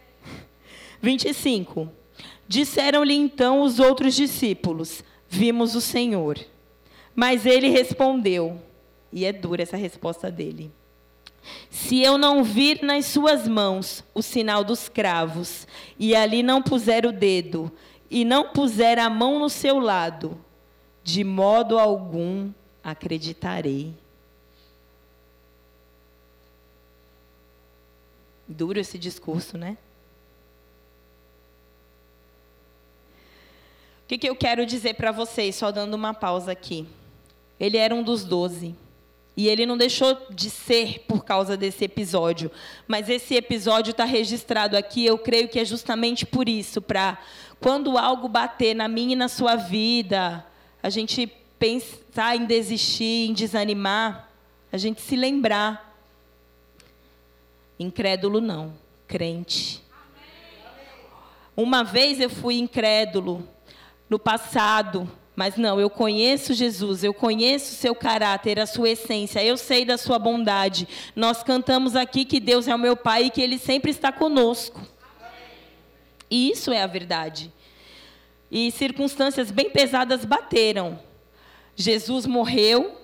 25. 1.01 1.89
Disseram-lhe 2.47 3.15
então 3.15 3.63
os 3.63 3.79
outros 3.79 4.15
discípulos: 4.15 5.03
Vimos 5.29 5.75
o 5.75 5.81
Senhor. 5.81 6.39
Mas 7.15 7.47
ele 7.47 7.69
respondeu, 7.69 8.61
e 9.13 9.25
é 9.25 9.33
dura 9.33 9.63
essa 9.63 9.77
resposta 9.77 10.31
dele: 10.31 10.71
Se 11.71 12.03
eu 12.03 12.19
não 12.19 12.43
vir 12.43 12.83
nas 12.83 13.07
suas 13.07 13.47
mãos 13.47 14.05
o 14.13 14.21
sinal 14.21 14.65
dos 14.65 14.89
cravos, 14.89 15.67
e 15.99 16.15
ali 16.15 16.43
não 16.43 16.61
puser 16.61 17.07
o 17.07 17.13
dedo, 17.13 17.71
e 18.11 18.25
não 18.25 18.49
puser 18.49 18.99
a 18.99 19.09
mão 19.09 19.39
no 19.39 19.49
seu 19.49 19.79
lado, 19.79 20.39
de 21.03 21.23
modo 21.23 21.79
algum 21.79 22.51
acreditarei. 22.83 23.95
Duro 28.47 28.79
esse 28.79 28.99
discurso, 28.99 29.57
né? 29.57 29.79
O 34.05 34.07
que, 34.07 34.19
que 34.19 34.29
eu 34.29 34.37
quero 34.37 34.67
dizer 34.67 34.95
para 34.95 35.11
vocês, 35.11 35.55
só 35.55 35.73
dando 35.73 35.95
uma 35.95 36.13
pausa 36.13 36.53
aqui? 36.53 36.87
Ele 37.59 37.79
era 37.79 37.95
um 37.95 38.03
dos 38.03 38.23
doze. 38.23 38.75
E 39.35 39.49
ele 39.49 39.65
não 39.65 39.79
deixou 39.79 40.27
de 40.31 40.51
ser 40.51 41.01
por 41.09 41.25
causa 41.25 41.57
desse 41.57 41.85
episódio. 41.85 42.51
Mas 42.87 43.09
esse 43.09 43.35
episódio 43.35 43.93
está 43.93 44.05
registrado 44.05 44.77
aqui, 44.77 45.07
eu 45.07 45.17
creio 45.17 45.49
que 45.49 45.59
é 45.59 45.65
justamente 45.65 46.27
por 46.27 46.51
isso 46.51 46.83
para 46.83 47.19
quando 47.59 47.97
algo 47.97 48.29
bater 48.29 48.75
na 48.77 48.87
minha 48.89 49.15
e 49.15 49.17
na 49.17 49.27
sua 49.27 49.57
vida, 49.57 50.47
a 50.83 50.91
gente 50.91 51.27
pensar 51.59 52.37
em 52.37 52.45
desistir, 52.45 53.31
em 53.31 53.33
desanimar, 53.33 54.29
a 54.71 54.77
gente 54.77 55.01
se 55.01 55.17
lembrar. 55.17 55.97
Incrédulo 57.81 58.39
não, 58.39 58.75
crente. 59.09 59.83
Uma 61.57 61.83
vez 61.83 62.21
eu 62.21 62.29
fui 62.29 62.59
incrédulo 62.59 63.49
no 64.09 64.19
passado, 64.19 65.11
mas 65.37 65.57
não, 65.57 65.81
eu 65.81 65.91
conheço 65.91 66.55
Jesus, 66.55 67.03
eu 67.03 67.13
conheço 67.13 67.73
o 67.73 67.77
seu 67.77 67.95
caráter, 67.95 68.61
a 68.61 68.67
sua 68.67 68.91
essência, 68.91 69.45
eu 69.45 69.57
sei 69.57 69.85
da 69.85 69.99
sua 69.99 70.19
bondade. 70.19 70.87
Nós 71.17 71.43
cantamos 71.43 71.97
aqui 71.97 72.25
que 72.25 72.39
Deus 72.39 72.69
é 72.69 72.75
o 72.75 72.79
meu 72.79 72.97
Pai 72.97 73.25
e 73.25 73.31
que 73.31 73.43
Ele 73.43 73.59
sempre 73.59 73.91
está 73.91 74.13
conosco. 74.13 74.81
E 76.31 76.51
isso 76.51 76.71
é 76.71 76.83
a 76.83 76.87
verdade. 76.87 77.53
E 78.51 78.71
circunstâncias 78.71 79.51
bem 79.51 79.71
pesadas 79.71 80.25
bateram. 80.25 80.99
Jesus 81.75 82.27
morreu, 82.27 82.97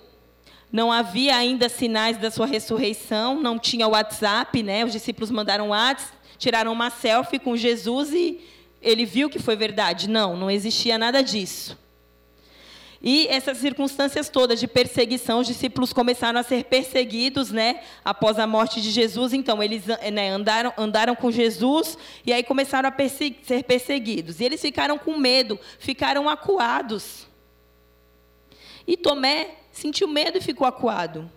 não 0.71 0.89
havia 0.89 1.35
ainda 1.35 1.67
sinais 1.67 2.17
da 2.17 2.31
sua 2.31 2.45
ressurreição, 2.45 3.41
não 3.41 3.59
tinha 3.59 3.89
WhatsApp, 3.89 4.63
né? 4.63 4.85
Os 4.85 4.93
discípulos 4.93 5.29
mandaram 5.29 5.69
WhatsApp, 5.69 6.17
tiraram 6.37 6.71
uma 6.71 6.89
selfie 6.89 7.39
com 7.39 7.57
Jesus 7.57 8.13
e 8.13 8.39
ele 8.81 9.05
viu 9.05 9.29
que 9.29 9.39
foi 9.39 9.55
verdade. 9.55 10.09
Não, 10.09 10.35
não 10.35 10.49
existia 10.49 10.97
nada 10.97 11.21
disso. 11.21 11.77
E 13.03 13.27
essas 13.29 13.57
circunstâncias 13.57 14.29
todas 14.29 14.59
de 14.59 14.67
perseguição, 14.67 15.39
os 15.39 15.47
discípulos 15.47 15.91
começaram 15.91 16.39
a 16.39 16.43
ser 16.43 16.65
perseguidos, 16.65 17.49
né, 17.49 17.81
após 18.05 18.37
a 18.37 18.45
morte 18.45 18.79
de 18.79 18.91
Jesus. 18.91 19.33
Então, 19.33 19.61
eles 19.61 19.85
né, 19.87 20.29
andaram, 20.29 20.71
andaram 20.77 21.15
com 21.15 21.31
Jesus 21.31 21.97
e 22.23 22.31
aí 22.31 22.43
começaram 22.43 22.87
a 22.87 23.09
ser 23.09 23.63
perseguidos. 23.63 24.39
E 24.39 24.43
eles 24.43 24.61
ficaram 24.61 24.99
com 24.99 25.17
medo, 25.17 25.59
ficaram 25.79 26.29
acuados. 26.29 27.25
E 28.85 28.95
Tomé 28.95 29.55
sentiu 29.71 30.07
medo 30.07 30.37
e 30.37 30.41
ficou 30.41 30.67
acuado. 30.67 31.29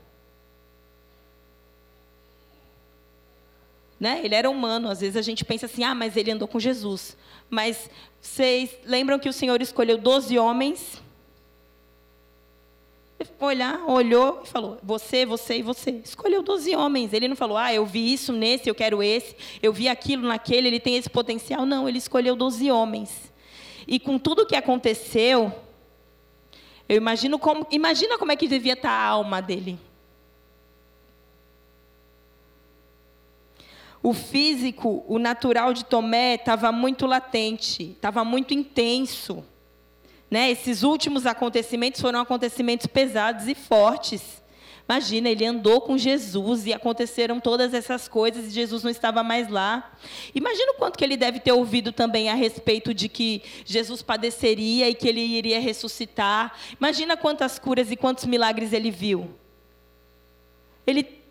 Né? 3.98 4.20
Ele 4.22 4.34
era 4.34 4.50
humano, 4.50 4.90
às 4.90 5.00
vezes 5.00 5.16
a 5.16 5.22
gente 5.22 5.46
pensa 5.46 5.64
assim, 5.64 5.82
ah, 5.82 5.94
mas 5.94 6.14
ele 6.14 6.30
andou 6.30 6.46
com 6.46 6.60
Jesus. 6.60 7.16
Mas 7.48 7.90
vocês 8.20 8.70
lembram 8.84 9.18
que 9.18 9.28
o 9.28 9.32
Senhor 9.32 9.60
escolheu 9.60 9.98
12 9.98 10.38
homens 10.38 11.02
olhar, 13.40 13.84
olhou 13.88 14.42
e 14.44 14.48
falou: 14.48 14.78
Você, 14.82 15.24
você 15.24 15.58
e 15.58 15.62
você. 15.62 15.90
Escolheu 16.04 16.42
12 16.42 16.74
homens. 16.74 17.12
Ele 17.12 17.28
não 17.28 17.36
falou: 17.36 17.56
Ah, 17.56 17.72
eu 17.72 17.84
vi 17.86 18.12
isso 18.12 18.32
nesse, 18.32 18.68
eu 18.68 18.74
quero 18.74 19.02
esse. 19.02 19.36
Eu 19.62 19.72
vi 19.72 19.88
aquilo 19.88 20.26
naquele, 20.26 20.68
ele 20.68 20.80
tem 20.80 20.96
esse 20.96 21.10
potencial. 21.10 21.64
Não, 21.64 21.88
ele 21.88 21.98
escolheu 21.98 22.36
12 22.36 22.70
homens. 22.70 23.32
E 23.86 23.98
com 23.98 24.18
tudo 24.18 24.42
o 24.42 24.46
que 24.46 24.56
aconteceu, 24.56 25.52
eu 26.88 26.96
imagino 26.96 27.38
como, 27.38 27.66
imagina 27.70 28.18
como 28.18 28.32
é 28.32 28.36
que 28.36 28.48
devia 28.48 28.72
estar 28.72 28.90
a 28.90 29.06
alma 29.06 29.40
dele. 29.40 29.78
O 34.04 34.12
físico, 34.12 35.02
o 35.08 35.18
natural 35.18 35.72
de 35.72 35.82
Tomé 35.82 36.34
estava 36.34 36.70
muito 36.70 37.06
latente, 37.06 37.92
estava 37.92 38.22
muito 38.22 38.52
intenso. 38.52 39.42
Né? 40.30 40.50
Esses 40.50 40.82
últimos 40.82 41.24
acontecimentos 41.24 42.02
foram 42.02 42.20
acontecimentos 42.20 42.86
pesados 42.86 43.48
e 43.48 43.54
fortes. 43.54 44.42
Imagina, 44.86 45.30
ele 45.30 45.46
andou 45.46 45.80
com 45.80 45.96
Jesus 45.96 46.66
e 46.66 46.74
aconteceram 46.74 47.40
todas 47.40 47.72
essas 47.72 48.06
coisas 48.06 48.48
e 48.48 48.50
Jesus 48.50 48.82
não 48.82 48.90
estava 48.90 49.22
mais 49.22 49.48
lá. 49.48 49.96
Imagina 50.34 50.72
o 50.72 50.74
quanto 50.74 50.98
que 50.98 51.04
ele 51.04 51.16
deve 51.16 51.40
ter 51.40 51.52
ouvido 51.52 51.90
também 51.90 52.28
a 52.28 52.34
respeito 52.34 52.92
de 52.92 53.08
que 53.08 53.42
Jesus 53.64 54.02
padeceria 54.02 54.86
e 54.86 54.94
que 54.94 55.08
ele 55.08 55.22
iria 55.22 55.58
ressuscitar. 55.58 56.54
Imagina 56.78 57.16
quantas 57.16 57.58
curas 57.58 57.90
e 57.90 57.96
quantos 57.96 58.26
milagres 58.26 58.74
ele 58.74 58.90
viu. 58.90 59.30
Ele 60.86 61.23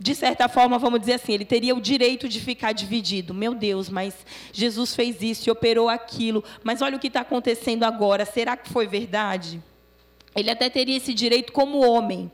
de 0.00 0.14
certa 0.14 0.48
forma, 0.48 0.78
vamos 0.78 1.00
dizer 1.00 1.14
assim, 1.14 1.32
ele 1.32 1.44
teria 1.44 1.74
o 1.74 1.80
direito 1.80 2.28
de 2.28 2.40
ficar 2.40 2.72
dividido. 2.72 3.34
Meu 3.34 3.52
Deus, 3.52 3.88
mas 3.88 4.14
Jesus 4.52 4.94
fez 4.94 5.20
isso 5.20 5.48
e 5.48 5.50
operou 5.50 5.88
aquilo. 5.88 6.44
Mas 6.62 6.80
olha 6.80 6.96
o 6.96 7.00
que 7.00 7.08
está 7.08 7.22
acontecendo 7.22 7.82
agora. 7.82 8.24
Será 8.24 8.56
que 8.56 8.68
foi 8.68 8.86
verdade? 8.86 9.60
Ele 10.36 10.50
até 10.50 10.70
teria 10.70 10.96
esse 10.96 11.12
direito 11.12 11.52
como 11.52 11.84
homem, 11.84 12.30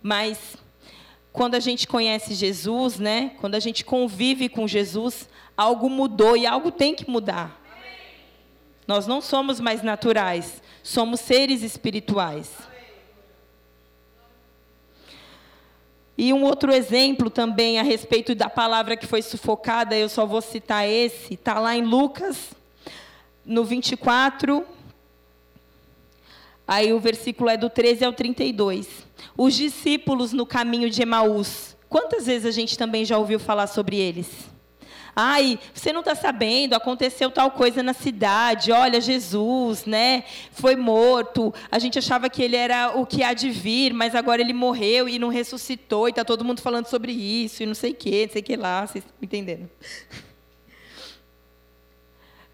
mas 0.00 0.56
quando 1.32 1.56
a 1.56 1.60
gente 1.60 1.88
conhece 1.88 2.34
Jesus, 2.34 3.00
né? 3.00 3.32
Quando 3.40 3.56
a 3.56 3.60
gente 3.60 3.84
convive 3.84 4.48
com 4.48 4.68
Jesus, 4.68 5.28
algo 5.56 5.90
mudou 5.90 6.36
e 6.36 6.46
algo 6.46 6.70
tem 6.70 6.94
que 6.94 7.10
mudar. 7.10 7.60
Nós 8.86 9.08
não 9.08 9.20
somos 9.20 9.58
mais 9.58 9.82
naturais, 9.82 10.62
somos 10.84 11.18
seres 11.18 11.62
espirituais. 11.62 12.67
E 16.20 16.32
um 16.32 16.42
outro 16.42 16.72
exemplo 16.72 17.30
também 17.30 17.78
a 17.78 17.84
respeito 17.84 18.34
da 18.34 18.50
palavra 18.50 18.96
que 18.96 19.06
foi 19.06 19.22
sufocada, 19.22 19.96
eu 19.96 20.08
só 20.08 20.26
vou 20.26 20.42
citar 20.42 20.84
esse, 20.84 21.34
está 21.34 21.60
lá 21.60 21.76
em 21.76 21.82
Lucas, 21.82 22.50
no 23.46 23.64
24. 23.64 24.66
Aí 26.66 26.92
o 26.92 26.98
versículo 26.98 27.48
é 27.48 27.56
do 27.56 27.70
13 27.70 28.04
ao 28.04 28.12
32. 28.12 28.88
Os 29.36 29.54
discípulos 29.54 30.32
no 30.32 30.44
caminho 30.44 30.90
de 30.90 31.00
Emaús. 31.00 31.76
Quantas 31.88 32.26
vezes 32.26 32.46
a 32.46 32.50
gente 32.50 32.76
também 32.76 33.04
já 33.04 33.16
ouviu 33.16 33.38
falar 33.38 33.68
sobre 33.68 33.96
eles? 33.96 34.28
Ai, 35.14 35.58
você 35.74 35.92
não 35.92 36.00
está 36.00 36.14
sabendo, 36.14 36.74
aconteceu 36.74 37.30
tal 37.30 37.50
coisa 37.50 37.82
na 37.82 37.92
cidade, 37.92 38.70
olha, 38.70 39.00
Jesus, 39.00 39.84
né? 39.84 40.24
Foi 40.52 40.76
morto. 40.76 41.52
A 41.70 41.78
gente 41.78 41.98
achava 41.98 42.30
que 42.30 42.42
ele 42.42 42.56
era 42.56 42.96
o 42.96 43.04
que 43.04 43.22
há 43.22 43.34
de 43.34 43.50
vir, 43.50 43.92
mas 43.92 44.14
agora 44.14 44.40
ele 44.40 44.52
morreu 44.52 45.08
e 45.08 45.18
não 45.18 45.28
ressuscitou, 45.28 46.06
e 46.06 46.10
está 46.10 46.24
todo 46.24 46.44
mundo 46.44 46.60
falando 46.60 46.86
sobre 46.86 47.12
isso, 47.12 47.62
e 47.62 47.66
não 47.66 47.74
sei 47.74 47.92
o 47.92 47.94
quê, 47.94 48.26
não 48.26 48.32
sei 48.32 48.42
o 48.42 48.44
que 48.44 48.56
lá, 48.56 48.86
vocês 48.86 49.04
estão 49.04 49.16
entendendo? 49.20 49.68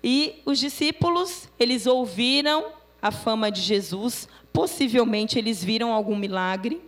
E 0.03 0.43
os 0.45 0.59
discípulos, 0.59 1.49
eles 1.59 1.87
ouviram 1.87 2.67
a 3.01 3.11
fama 3.11 3.51
de 3.51 3.61
Jesus, 3.61 4.29
possivelmente 4.53 5.39
eles 5.39 5.63
viram 5.63 5.93
algum 5.93 6.17
milagre, 6.17 6.81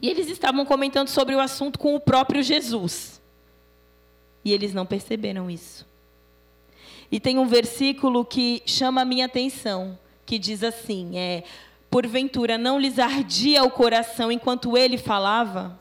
e 0.00 0.08
eles 0.08 0.28
estavam 0.28 0.64
comentando 0.64 1.08
sobre 1.08 1.34
o 1.34 1.40
assunto 1.40 1.78
com 1.78 1.94
o 1.94 2.00
próprio 2.00 2.42
Jesus. 2.42 3.19
E 4.44 4.52
eles 4.52 4.72
não 4.72 4.86
perceberam 4.86 5.50
isso. 5.50 5.86
E 7.10 7.18
tem 7.18 7.38
um 7.38 7.46
versículo 7.46 8.24
que 8.24 8.62
chama 8.64 9.02
a 9.02 9.04
minha 9.04 9.26
atenção, 9.26 9.98
que 10.24 10.38
diz 10.38 10.62
assim: 10.62 11.18
é, 11.18 11.42
porventura 11.90 12.56
não 12.56 12.78
lhes 12.78 12.98
ardia 12.98 13.64
o 13.64 13.70
coração 13.70 14.30
enquanto 14.30 14.76
ele 14.76 14.96
falava? 14.96 15.78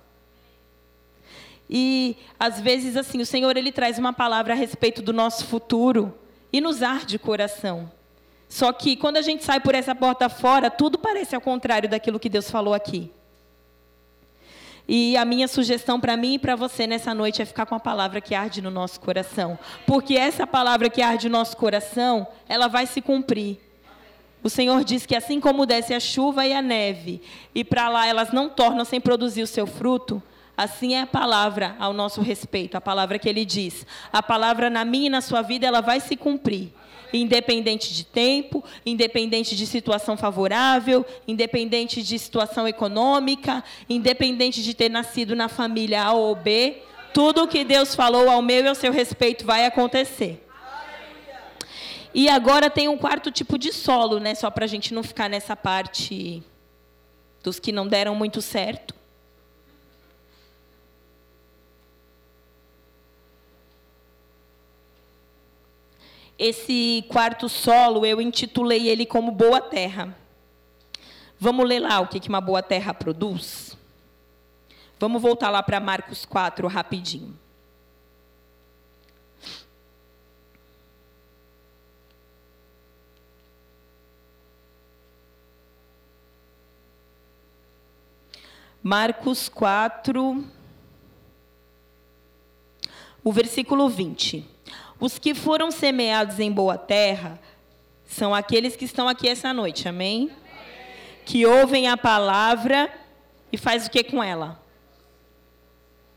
E 1.69 2.17
às 2.39 2.60
vezes 2.60 2.98
assim, 2.98 3.22
o 3.22 3.26
Senhor 3.26 3.56
ele 3.56 3.72
traz 3.72 4.00
uma 4.00 4.12
palavra 4.12 4.54
a 4.54 4.58
respeito 4.58 5.04
do 5.04 5.13
nosso 5.13 5.45
futuro 5.45 6.13
e 6.52 6.60
nos 6.60 6.82
arde 6.82 7.17
o 7.17 7.19
coração. 7.19 7.91
Só 8.50 8.74
que 8.74 8.95
quando 8.95 9.17
a 9.17 9.22
gente 9.22 9.43
sai 9.43 9.60
por 9.60 9.76
essa 9.76 9.93
porta 9.93 10.28
fora, 10.28 10.72
tudo 10.72 10.98
parece 10.98 11.36
ao 11.36 11.41
contrário 11.41 11.88
daquilo 11.88 12.19
que 12.19 12.28
Deus 12.28 12.50
falou 12.50 12.74
aqui. 12.74 13.12
E 14.91 15.15
a 15.15 15.23
minha 15.23 15.47
sugestão 15.47 15.99
para 15.99 16.17
mim 16.17 16.34
e 16.34 16.39
para 16.39 16.56
você 16.56 16.88
nessa 16.88 17.13
noite 17.13 17.43
é 17.43 17.45
ficar 17.45 17.67
com 17.67 17.75
a 17.75 17.80
palavra 17.80 18.19
que 18.19 18.34
arde 18.34 18.60
no 18.60 18.71
nosso 18.71 18.99
coração. 18.99 19.58
Porque 19.86 20.15
essa 20.17 20.47
palavra 20.47 20.89
que 20.89 20.99
arde 20.99 21.30
no 21.30 21.38
nosso 21.38 21.56
coração, 21.56 22.28
ela 22.47 22.67
vai 22.67 22.88
se 22.88 22.99
cumprir. 22.99 23.60
O 24.41 24.49
Senhor 24.49 24.84
diz 24.84 25.06
que 25.06 25.15
assim 25.15 25.39
como 25.39 25.67
desce 25.67 25.93
a 25.93 25.99
chuva 25.99 26.47
e 26.47 26.54
a 26.54 26.62
neve, 26.62 27.21
e 27.54 27.63
para 27.63 27.88
lá 27.88 28.08
elas 28.08 28.32
não 28.32 28.49
tornam 28.49 28.84
sem 28.84 28.99
produzir 28.99 29.43
o 29.43 29.47
seu 29.47 29.67
fruto, 29.67 30.23
assim 30.58 30.95
é 30.95 31.02
a 31.02 31.08
palavra 31.08 31.75
ao 31.78 31.93
nosso 31.93 32.21
respeito, 32.21 32.75
a 32.75 32.82
palavra 32.82 33.19
que 33.19 33.30
ele 33.30 33.45
diz. 33.45 33.86
A 34.12 34.23
palavra 34.23 34.71
na 34.71 34.84
minha 34.84 35.06
e 35.06 35.12
na 35.12 35.21
sua 35.21 35.43
vida, 35.43 35.67
ela 35.67 35.82
vai 35.82 35.99
se 35.99 36.15
cumprir 36.15 36.73
independente 37.13 37.93
de 37.93 38.04
tempo, 38.04 38.63
independente 38.86 39.56
de 39.56 39.65
situação 39.65 40.15
favorável, 40.15 41.06
independente 41.28 42.04
de 42.04 42.19
situação 42.19 42.67
econômica, 42.67 43.63
independente 43.89 44.63
de 44.63 44.74
ter 44.74 44.89
nascido 44.89 45.36
na 45.36 45.48
família 45.48 46.04
A 46.04 46.13
ou 46.13 46.36
B, 46.36 46.82
tudo 47.13 47.43
o 47.43 47.48
que 47.48 47.63
Deus 47.63 47.95
falou 47.95 48.30
ao 48.30 48.41
meu 48.41 48.63
e 48.63 48.67
ao 48.67 48.76
seu 48.76 48.91
respeito 48.91 49.45
vai 49.45 49.65
acontecer. 49.65 50.45
E 52.13 52.28
agora 52.28 52.69
tem 52.69 52.88
um 52.88 52.98
quarto 52.98 53.32
tipo 53.32 53.58
de 53.58 53.72
solo, 53.72 54.19
né? 54.19 54.34
Só 54.34 54.50
para 54.50 54.65
a 54.65 54.67
gente 54.67 54.93
não 54.93 55.04
ficar 55.04 55.30
nessa 55.30 55.56
parte 55.56 56.43
dos 57.43 57.60
que 57.60 57.72
não 57.72 57.88
deram 57.88 58.15
muito 58.15 58.41
certo. 58.41 58.99
Esse 66.39 67.06
quarto 67.10 67.49
solo 67.49 68.06
eu 68.06 68.21
intitulei 68.21 68.88
ele 68.88 69.06
como 69.06 69.30
Boa 69.30 69.60
Terra. 69.60 70.17
Vamos 71.38 71.67
ler 71.67 71.80
lá 71.80 71.99
o 71.99 72.08
que 72.08 72.28
uma 72.28 72.41
boa 72.41 72.62
terra 72.62 72.93
produz? 72.93 73.78
Vamos 74.99 75.21
voltar 75.21 75.49
lá 75.49 75.63
para 75.63 75.80
Marcos 75.80 76.25
4 76.25 76.67
rapidinho. 76.67 77.38
Marcos 88.84 89.47
4, 89.49 90.43
o 93.23 93.32
versículo 93.32 93.88
20. 93.88 94.59
Os 95.00 95.18
que 95.18 95.34
foram 95.34 95.72
semeados 95.72 96.40
em 96.40 96.52
boa 96.52 96.78
terra 96.78 97.40
são 98.06 98.36
aqueles 98.36 98.76
que 98.76 98.86
estão 98.86 99.08
aqui 99.08 99.30
essa 99.30 99.54
noite, 99.54 99.88
amém? 99.88 100.24
amém. 100.24 100.36
Que 101.26 101.46
ouvem 101.46 101.88
a 101.88 101.96
palavra 101.96 102.92
e 103.52 103.58
faz 103.58 103.88
o 103.88 103.90
que 103.90 104.04
com 104.04 104.22
ela? 104.22 104.62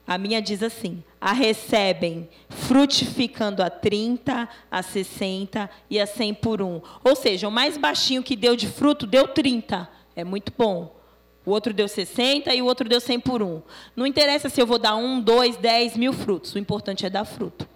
A 0.06 0.18
minha 0.18 0.42
diz 0.42 0.62
assim: 0.62 1.04
a 1.20 1.32
recebem 1.32 2.28
frutificando 2.48 3.62
a 3.62 3.70
30, 3.70 4.48
a 4.70 4.82
60 4.82 5.70
e 5.88 6.00
a 6.00 6.06
100 6.06 6.34
por 6.34 6.60
um. 6.60 6.80
Ou 7.04 7.14
seja, 7.14 7.46
o 7.46 7.52
mais 7.52 7.78
baixinho 7.78 8.22
que 8.22 8.34
deu 8.34 8.56
de 8.56 8.66
fruto 8.66 9.06
deu 9.06 9.28
30. 9.28 9.88
É 10.16 10.24
muito 10.24 10.52
bom. 10.56 10.96
O 11.44 11.50
outro 11.50 11.72
deu 11.72 11.88
60 11.88 12.52
e 12.54 12.62
o 12.62 12.66
outro 12.66 12.88
deu 12.88 13.00
100 13.00 13.20
por 13.20 13.42
um. 13.42 13.62
Não 13.94 14.06
interessa 14.06 14.48
se 14.48 14.60
eu 14.60 14.66
vou 14.66 14.78
dar 14.78 14.96
um, 14.96 15.20
dois, 15.20 15.56
dez 15.56 15.96
mil 15.96 16.12
frutos. 16.12 16.54
O 16.54 16.58
importante 16.58 17.06
é 17.06 17.10
dar 17.10 17.24
fruto. 17.24 17.68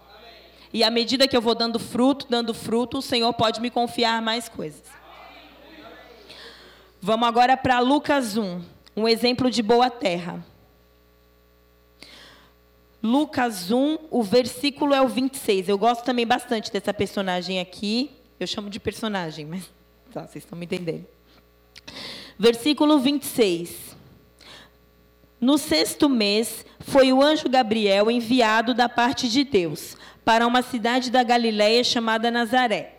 E 0.72 0.82
à 0.82 0.90
medida 0.90 1.28
que 1.28 1.36
eu 1.36 1.40
vou 1.40 1.54
dando 1.54 1.78
fruto, 1.78 2.26
dando 2.28 2.52
fruto, 2.52 2.98
o 2.98 3.02
Senhor 3.02 3.32
pode 3.34 3.60
me 3.60 3.70
confiar 3.70 4.20
mais 4.20 4.48
coisas. 4.48 4.82
Vamos 7.00 7.28
agora 7.28 7.56
para 7.56 7.78
Lucas 7.78 8.36
1, 8.36 8.62
um 8.96 9.06
exemplo 9.06 9.50
de 9.50 9.62
boa 9.62 9.88
terra. 9.90 10.44
Lucas 13.02 13.70
1, 13.70 13.98
o 14.10 14.22
versículo 14.22 14.92
é 14.92 15.00
o 15.00 15.06
26. 15.06 15.68
Eu 15.68 15.78
gosto 15.78 16.02
também 16.02 16.26
bastante 16.26 16.72
dessa 16.72 16.92
personagem 16.92 17.60
aqui. 17.60 18.10
Eu 18.40 18.46
chamo 18.46 18.68
de 18.68 18.80
personagem, 18.80 19.46
mas 19.46 19.70
tá, 20.12 20.22
vocês 20.26 20.42
estão 20.42 20.58
me 20.58 20.64
entendendo. 20.64 21.06
Versículo 22.38 22.98
26. 22.98 23.96
No 25.40 25.58
sexto 25.58 26.08
mês, 26.08 26.64
foi 26.80 27.12
o 27.12 27.22
anjo 27.22 27.48
Gabriel 27.48 28.10
enviado 28.10 28.74
da 28.74 28.88
parte 28.88 29.28
de 29.28 29.44
Deus 29.44 29.96
para 30.26 30.44
uma 30.44 30.60
cidade 30.60 31.08
da 31.08 31.22
Galiléia 31.22 31.84
chamada 31.84 32.32
Nazaré. 32.32 32.96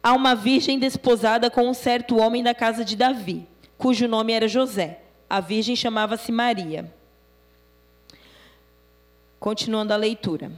A 0.00 0.12
uma 0.12 0.36
virgem 0.36 0.78
desposada 0.78 1.50
com 1.50 1.68
um 1.68 1.74
certo 1.74 2.16
homem 2.16 2.44
da 2.44 2.54
casa 2.54 2.84
de 2.84 2.94
Davi, 2.94 3.44
cujo 3.76 4.06
nome 4.06 4.32
era 4.32 4.46
José. 4.46 5.00
A 5.28 5.40
virgem 5.40 5.74
chamava-se 5.74 6.30
Maria. 6.30 6.94
Continuando 9.40 9.92
a 9.92 9.96
leitura. 9.96 10.52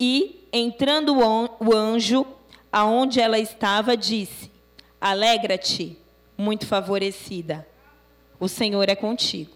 E, 0.00 0.44
entrando 0.52 1.16
o 1.16 1.76
anjo 1.76 2.26
aonde 2.72 3.20
ela 3.20 3.38
estava, 3.38 3.96
disse: 3.96 4.50
Alegra-te, 5.00 5.96
muito 6.36 6.66
favorecida. 6.66 7.64
O 8.40 8.48
Senhor 8.48 8.88
é 8.88 8.96
contigo. 8.96 9.54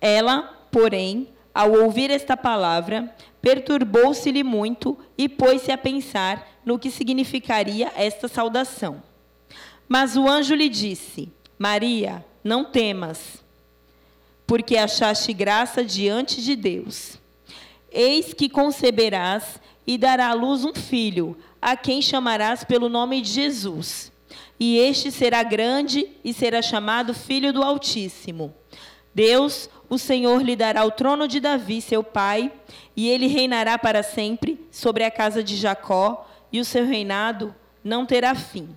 Ela, 0.00 0.56
porém, 0.70 1.28
ao 1.54 1.72
ouvir 1.72 2.10
esta 2.10 2.36
palavra, 2.36 3.14
perturbou-se-lhe 3.42 4.42
muito 4.42 4.98
e 5.16 5.28
pôs-se 5.28 5.72
a 5.72 5.78
pensar 5.78 6.60
no 6.64 6.78
que 6.78 6.90
significaria 6.90 7.92
esta 7.96 8.28
saudação. 8.28 9.02
Mas 9.88 10.16
o 10.16 10.28
anjo 10.28 10.54
lhe 10.54 10.68
disse: 10.68 11.32
Maria, 11.58 12.24
não 12.44 12.64
temas, 12.64 13.42
porque 14.46 14.76
achaste 14.76 15.32
graça 15.32 15.84
diante 15.84 16.42
de 16.42 16.54
Deus. 16.54 17.18
Eis 17.90 18.32
que 18.32 18.48
conceberás 18.48 19.60
e 19.86 19.98
dará 19.98 20.28
à 20.28 20.32
luz 20.32 20.64
um 20.64 20.74
filho, 20.74 21.36
a 21.60 21.76
quem 21.76 22.00
chamarás 22.00 22.62
pelo 22.62 22.88
nome 22.88 23.20
de 23.20 23.30
Jesus. 23.30 24.12
E 24.58 24.78
este 24.78 25.10
será 25.10 25.42
grande 25.42 26.06
e 26.22 26.32
será 26.32 26.62
chamado 26.62 27.12
Filho 27.12 27.52
do 27.52 27.62
Altíssimo. 27.62 28.54
Deus, 29.14 29.68
o 29.90 29.98
Senhor, 29.98 30.40
lhe 30.40 30.54
dará 30.54 30.84
o 30.84 30.90
trono 30.92 31.26
de 31.26 31.40
Davi, 31.40 31.80
seu 31.80 32.04
pai, 32.04 32.52
e 32.96 33.08
ele 33.08 33.26
reinará 33.26 33.76
para 33.76 34.04
sempre 34.04 34.64
sobre 34.70 35.02
a 35.02 35.10
casa 35.10 35.42
de 35.42 35.56
Jacó, 35.56 36.30
e 36.52 36.60
o 36.60 36.64
seu 36.64 36.86
reinado 36.86 37.52
não 37.82 38.06
terá 38.06 38.32
fim. 38.36 38.68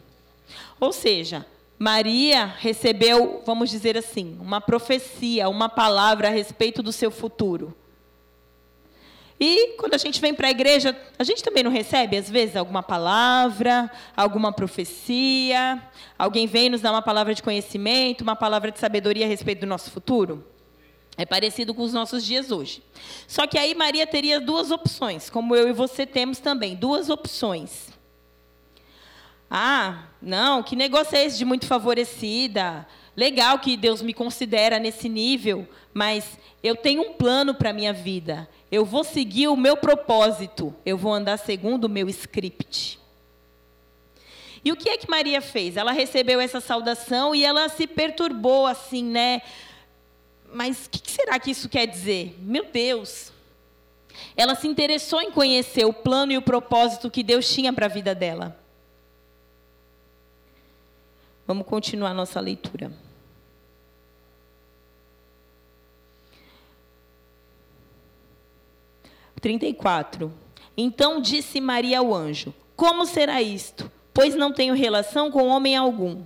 Ou 0.79 0.91
seja, 0.91 1.45
Maria 1.77 2.45
recebeu, 2.45 3.43
vamos 3.45 3.69
dizer 3.69 3.95
assim, 3.95 4.37
uma 4.41 4.59
profecia, 4.59 5.47
uma 5.49 5.69
palavra 5.69 6.29
a 6.29 6.31
respeito 6.31 6.81
do 6.81 6.91
seu 6.91 7.11
futuro. 7.11 7.75
E 9.39 9.75
quando 9.77 9.93
a 9.93 9.97
gente 9.97 10.19
vem 10.19 10.33
para 10.33 10.47
a 10.47 10.51
igreja, 10.51 10.97
a 11.19 11.23
gente 11.23 11.43
também 11.43 11.63
não 11.63 11.71
recebe, 11.71 12.17
às 12.17 12.29
vezes, 12.29 12.55
alguma 12.55 12.81
palavra, 12.81 13.91
alguma 14.15 14.51
profecia. 14.51 15.79
Alguém 16.17 16.47
vem 16.47 16.69
nos 16.69 16.81
dar 16.81 16.91
uma 16.91 17.01
palavra 17.01 17.35
de 17.35 17.43
conhecimento, 17.43 18.21
uma 18.21 18.35
palavra 18.35 18.71
de 18.71 18.79
sabedoria 18.79 19.25
a 19.25 19.29
respeito 19.29 19.61
do 19.61 19.67
nosso 19.67 19.91
futuro? 19.91 20.52
É 21.15 21.25
parecido 21.25 21.73
com 21.73 21.83
os 21.83 21.93
nossos 21.93 22.25
dias 22.25 22.51
hoje. 22.51 22.81
Só 23.27 23.45
que 23.45 23.57
aí 23.57 23.75
Maria 23.75 24.07
teria 24.07 24.41
duas 24.41 24.71
opções, 24.71 25.29
como 25.29 25.55
eu 25.55 25.69
e 25.69 25.73
você 25.73 26.05
temos 26.05 26.39
também, 26.39 26.75
duas 26.75 27.09
opções. 27.09 27.89
Ah, 29.49 30.05
não, 30.19 30.63
que 30.63 30.75
negócio 30.75 31.15
é 31.15 31.23
esse 31.23 31.37
de 31.37 31.45
muito 31.45 31.67
favorecida? 31.67 32.87
Legal 33.15 33.59
que 33.59 33.77
Deus 33.77 34.01
me 34.01 34.11
considera 34.11 34.79
nesse 34.79 35.07
nível, 35.07 35.67
mas 35.93 36.39
eu 36.63 36.75
tenho 36.75 37.03
um 37.03 37.13
plano 37.13 37.53
para 37.53 37.69
a 37.69 37.73
minha 37.73 37.93
vida. 37.93 38.49
Eu 38.71 38.83
vou 38.83 39.03
seguir 39.03 39.47
o 39.49 39.55
meu 39.55 39.77
propósito. 39.77 40.75
Eu 40.83 40.97
vou 40.97 41.13
andar 41.13 41.37
segundo 41.37 41.83
o 41.83 41.89
meu 41.89 42.09
script. 42.09 42.99
E 44.65 44.71
o 44.71 44.75
que 44.75 44.89
é 44.89 44.97
que 44.97 45.09
Maria 45.09 45.41
fez? 45.41 45.77
Ela 45.77 45.91
recebeu 45.91 46.39
essa 46.39 46.59
saudação 46.59 47.35
e 47.35 47.45
ela 47.45 47.69
se 47.69 47.85
perturbou 47.85 48.65
assim, 48.65 49.03
né? 49.03 49.43
Mas 50.53 50.85
o 50.85 50.89
que 50.89 51.11
será 51.11 51.39
que 51.39 51.51
isso 51.51 51.67
quer 51.67 51.87
dizer? 51.87 52.37
Meu 52.39 52.65
Deus. 52.65 53.31
Ela 54.35 54.55
se 54.55 54.67
interessou 54.67 55.21
em 55.21 55.31
conhecer 55.31 55.85
o 55.85 55.93
plano 55.93 56.31
e 56.31 56.37
o 56.37 56.41
propósito 56.41 57.09
que 57.09 57.23
Deus 57.23 57.51
tinha 57.51 57.73
para 57.73 57.87
a 57.87 57.89
vida 57.89 58.13
dela. 58.13 58.57
Vamos 61.45 61.65
continuar 61.65 62.13
nossa 62.13 62.39
leitura. 62.39 62.91
34. 69.43 70.31
Então 70.77 71.19
disse 71.19 71.59
Maria 71.59 71.99
ao 71.99 72.13
anjo: 72.13 72.53
Como 72.77 73.05
será 73.05 73.41
isto? 73.41 73.91
Pois 74.13 74.35
não 74.35 74.53
tenho 74.53 74.73
relação 74.73 75.29
com 75.29 75.47
homem 75.47 75.75
algum. 75.75 76.23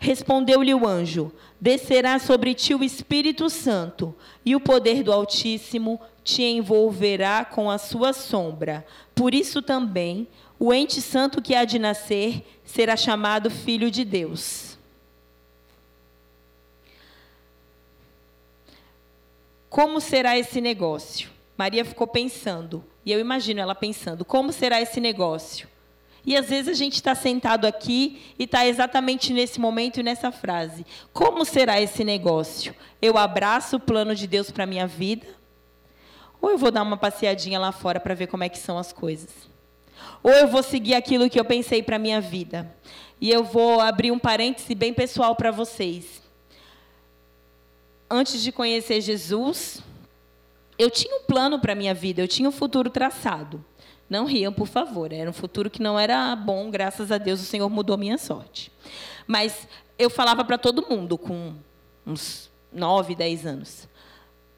Respondeu-lhe 0.00 0.72
o 0.72 0.86
anjo: 0.86 1.30
Descerá 1.60 2.18
sobre 2.18 2.54
ti 2.54 2.74
o 2.74 2.82
Espírito 2.82 3.50
Santo, 3.50 4.14
e 4.44 4.56
o 4.56 4.60
poder 4.60 5.02
do 5.02 5.12
Altíssimo 5.12 6.00
te 6.24 6.42
envolverá 6.42 7.44
com 7.44 7.70
a 7.70 7.76
sua 7.76 8.14
sombra. 8.14 8.84
Por 9.14 9.34
isso 9.34 9.60
também 9.60 10.26
o 10.58 10.72
ente 10.72 11.02
santo 11.02 11.42
que 11.42 11.54
há 11.54 11.66
de 11.66 11.78
nascer 11.78 12.42
será 12.64 12.96
chamado 12.96 13.50
Filho 13.50 13.90
de 13.90 14.02
Deus. 14.02 14.78
Como 19.68 20.00
será 20.00 20.36
esse 20.38 20.62
negócio? 20.62 21.28
Maria 21.58 21.84
ficou 21.84 22.06
pensando, 22.06 22.82
e 23.04 23.12
eu 23.12 23.20
imagino 23.20 23.60
ela 23.60 23.74
pensando: 23.74 24.24
como 24.24 24.50
será 24.50 24.80
esse 24.80 24.98
negócio? 24.98 25.68
E 26.24 26.36
às 26.36 26.48
vezes 26.48 26.68
a 26.68 26.74
gente 26.74 26.94
está 26.94 27.14
sentado 27.14 27.66
aqui 27.66 28.34
e 28.38 28.44
está 28.44 28.66
exatamente 28.66 29.32
nesse 29.32 29.58
momento 29.58 30.00
e 30.00 30.02
nessa 30.02 30.30
frase: 30.30 30.84
como 31.12 31.44
será 31.44 31.80
esse 31.80 32.04
negócio? 32.04 32.74
Eu 33.00 33.16
abraço 33.16 33.76
o 33.76 33.80
plano 33.80 34.14
de 34.14 34.26
Deus 34.26 34.50
para 34.50 34.64
a 34.64 34.66
minha 34.66 34.86
vida? 34.86 35.26
Ou 36.40 36.50
eu 36.50 36.58
vou 36.58 36.70
dar 36.70 36.82
uma 36.82 36.96
passeadinha 36.96 37.58
lá 37.58 37.72
fora 37.72 38.00
para 38.00 38.14
ver 38.14 38.26
como 38.26 38.44
é 38.44 38.48
que 38.48 38.58
são 38.58 38.78
as 38.78 38.92
coisas? 38.92 39.30
Ou 40.22 40.30
eu 40.30 40.48
vou 40.48 40.62
seguir 40.62 40.94
aquilo 40.94 41.28
que 41.28 41.38
eu 41.38 41.44
pensei 41.44 41.82
para 41.82 41.96
a 41.96 41.98
minha 41.98 42.20
vida? 42.20 42.74
E 43.20 43.30
eu 43.30 43.44
vou 43.44 43.80
abrir 43.80 44.10
um 44.10 44.18
parêntese 44.18 44.74
bem 44.74 44.94
pessoal 44.94 45.34
para 45.36 45.50
vocês. 45.50 46.22
Antes 48.10 48.42
de 48.42 48.50
conhecer 48.50 49.00
Jesus, 49.00 49.82
eu 50.78 50.90
tinha 50.90 51.14
um 51.16 51.22
plano 51.22 51.58
para 51.60 51.72
a 51.72 51.76
minha 51.76 51.94
vida, 51.94 52.22
eu 52.22 52.28
tinha 52.28 52.48
um 52.48 52.52
futuro 52.52 52.88
traçado. 52.88 53.62
Não 54.10 54.24
riam, 54.24 54.52
por 54.52 54.66
favor. 54.66 55.12
Era 55.12 55.30
um 55.30 55.32
futuro 55.32 55.70
que 55.70 55.80
não 55.80 55.96
era 55.96 56.34
bom, 56.34 56.68
graças 56.68 57.12
a 57.12 57.16
Deus 57.16 57.40
o 57.40 57.44
Senhor 57.44 57.70
mudou 57.70 57.96
minha 57.96 58.18
sorte. 58.18 58.72
Mas 59.24 59.68
eu 59.96 60.10
falava 60.10 60.44
para 60.44 60.58
todo 60.58 60.88
mundo 60.90 61.16
com 61.16 61.54
uns 62.04 62.50
9, 62.72 63.14
10 63.14 63.46
anos. 63.46 63.88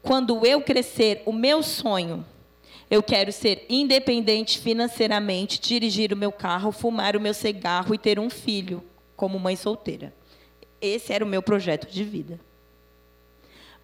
Quando 0.01 0.43
eu 0.43 0.59
crescer, 0.61 1.21
o 1.25 1.31
meu 1.31 1.61
sonho 1.61 2.25
Eu 2.89 3.01
quero 3.01 3.31
ser 3.31 3.65
independente 3.69 4.59
financeiramente, 4.59 5.59
dirigir 5.59 6.13
o 6.13 6.17
meu 6.17 6.31
carro, 6.31 6.71
fumar 6.71 7.15
o 7.15 7.19
meu 7.19 7.33
cigarro 7.33 7.95
e 7.95 7.97
ter 7.97 8.19
um 8.19 8.29
filho 8.29 8.83
como 9.15 9.39
mãe 9.39 9.55
solteira. 9.55 10.13
Esse 10.79 11.11
era 11.11 11.25
o 11.25 11.27
meu 11.27 11.41
projeto 11.41 11.91
de 11.91 12.03
vida. 12.03 12.39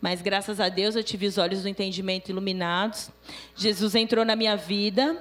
Mas 0.01 0.21
graças 0.21 0.59
a 0.59 0.69
Deus 0.69 0.95
eu 0.95 1.03
tive 1.03 1.25
os 1.25 1.37
olhos 1.39 1.63
do 1.63 1.69
entendimento 1.69 2.29
iluminados. 2.29 3.09
Jesus 3.55 3.95
entrou 3.95 4.23
na 4.23 4.35
minha 4.35 4.55
vida. 4.55 5.17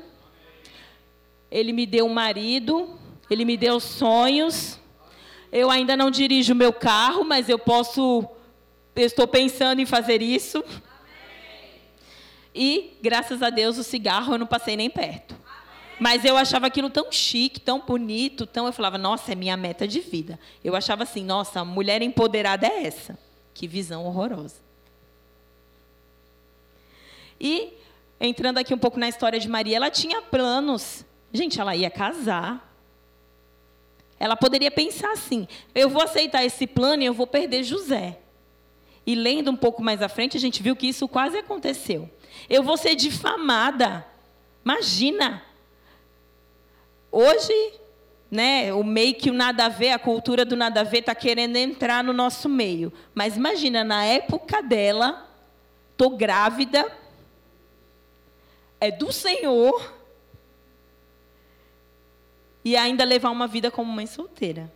Ele 1.51 1.73
me 1.73 1.87
deu 1.87 2.07
um 2.07 2.13
marido, 2.13 2.99
ele 3.31 3.45
me 3.45 3.57
deu 3.57 3.81
sonhos. 3.81 4.79
Eu 5.51 5.71
ainda 5.71 5.97
não 5.97 6.11
dirijo 6.11 6.55
meu 6.55 6.73
carro, 6.73 7.25
mas 7.25 7.49
eu 7.49 7.59
posso 7.59 8.29
eu 8.99 9.07
estou 9.07 9.29
pensando 9.29 9.81
em 9.81 9.87
fazer 9.87 10.21
isso. 10.21 10.65
E, 12.53 12.97
graças 13.01 13.43
a 13.43 13.51
Deus, 13.51 13.79
o 13.79 13.85
cigarro 13.85 14.35
eu 14.35 14.39
não 14.39 14.47
passei 14.47 14.77
nem 14.77 14.91
perto. 14.91 15.37
Mas 16.01 16.25
eu 16.25 16.37
achava 16.37 16.67
aquilo 16.67 16.91
tão 16.91 17.11
chique, 17.11 17.61
tão 17.61 17.81
bonito, 17.81 18.45
tão. 18.47 18.67
Eu 18.67 18.73
falava, 18.73 18.99
nossa, 18.99 19.33
é 19.33 19.35
minha 19.37 19.57
meta 19.57 19.87
de 19.87 20.01
vida. 20.01 20.39
Eu 20.65 20.75
achava 20.75 21.05
assim, 21.05 21.25
nossa, 21.25 21.65
mulher 21.65 22.03
empoderada 22.03 22.67
é 22.67 22.87
essa. 22.87 23.17
Que 23.55 23.69
visão 23.69 24.05
horrorosa. 24.05 24.57
E, 27.41 27.73
entrando 28.21 28.59
aqui 28.59 28.75
um 28.75 28.79
pouco 28.79 28.99
na 28.99 29.09
história 29.09 29.39
de 29.39 29.49
Maria, 29.49 29.77
ela 29.77 29.91
tinha 29.91 30.21
planos. 30.23 31.05
Gente, 31.33 31.61
ela 31.61 31.77
ia 31.77 31.91
casar. 31.91 32.69
Ela 34.19 34.37
poderia 34.37 34.71
pensar 34.71 35.13
assim: 35.13 35.47
eu 35.75 35.89
vou 35.89 36.03
aceitar 36.03 36.45
esse 36.45 36.67
plano 36.67 37.03
e 37.03 37.07
eu 37.07 37.15
vou 37.15 37.27
perder 37.27 37.63
José. 37.63 38.19
E 39.07 39.15
lendo 39.15 39.51
um 39.51 39.57
pouco 39.57 39.83
mais 39.83 40.03
à 40.03 40.09
frente, 40.09 40.37
a 40.37 40.41
gente 40.41 40.63
viu 40.63 40.77
que 40.77 40.87
isso 40.87 41.09
quase 41.09 41.39
aconteceu. 41.39 42.11
Eu 42.49 42.63
vou 42.63 42.77
ser 42.77 42.95
difamada. 42.95 44.07
Imagina. 44.65 45.43
Hoje, 47.11 47.73
né, 48.31 48.73
o 48.75 48.85
meio 48.85 49.15
que 49.15 49.31
o 49.31 49.33
nada 49.33 49.65
a 49.65 49.69
ver, 49.71 49.91
a 49.91 49.99
cultura 49.99 50.45
do 50.45 50.55
nada 50.55 50.81
a 50.81 50.85
ver 50.85 50.99
está 50.99 51.15
querendo 51.15 51.57
entrar 51.57 52.05
no 52.05 52.13
nosso 52.13 52.49
meio. 52.49 52.93
Mas 53.15 53.37
imagina, 53.37 53.83
na 53.83 54.05
época 54.05 54.63
dela, 54.63 55.27
tô 55.97 56.11
grávida, 56.11 56.87
é 58.79 58.91
do 58.91 59.11
Senhor, 59.11 59.98
e 62.65 62.77
ainda 62.77 63.05
levar 63.05 63.31
uma 63.31 63.47
vida 63.47 63.71
como 63.71 63.93
mãe 63.93 64.07
solteira. 64.07 64.73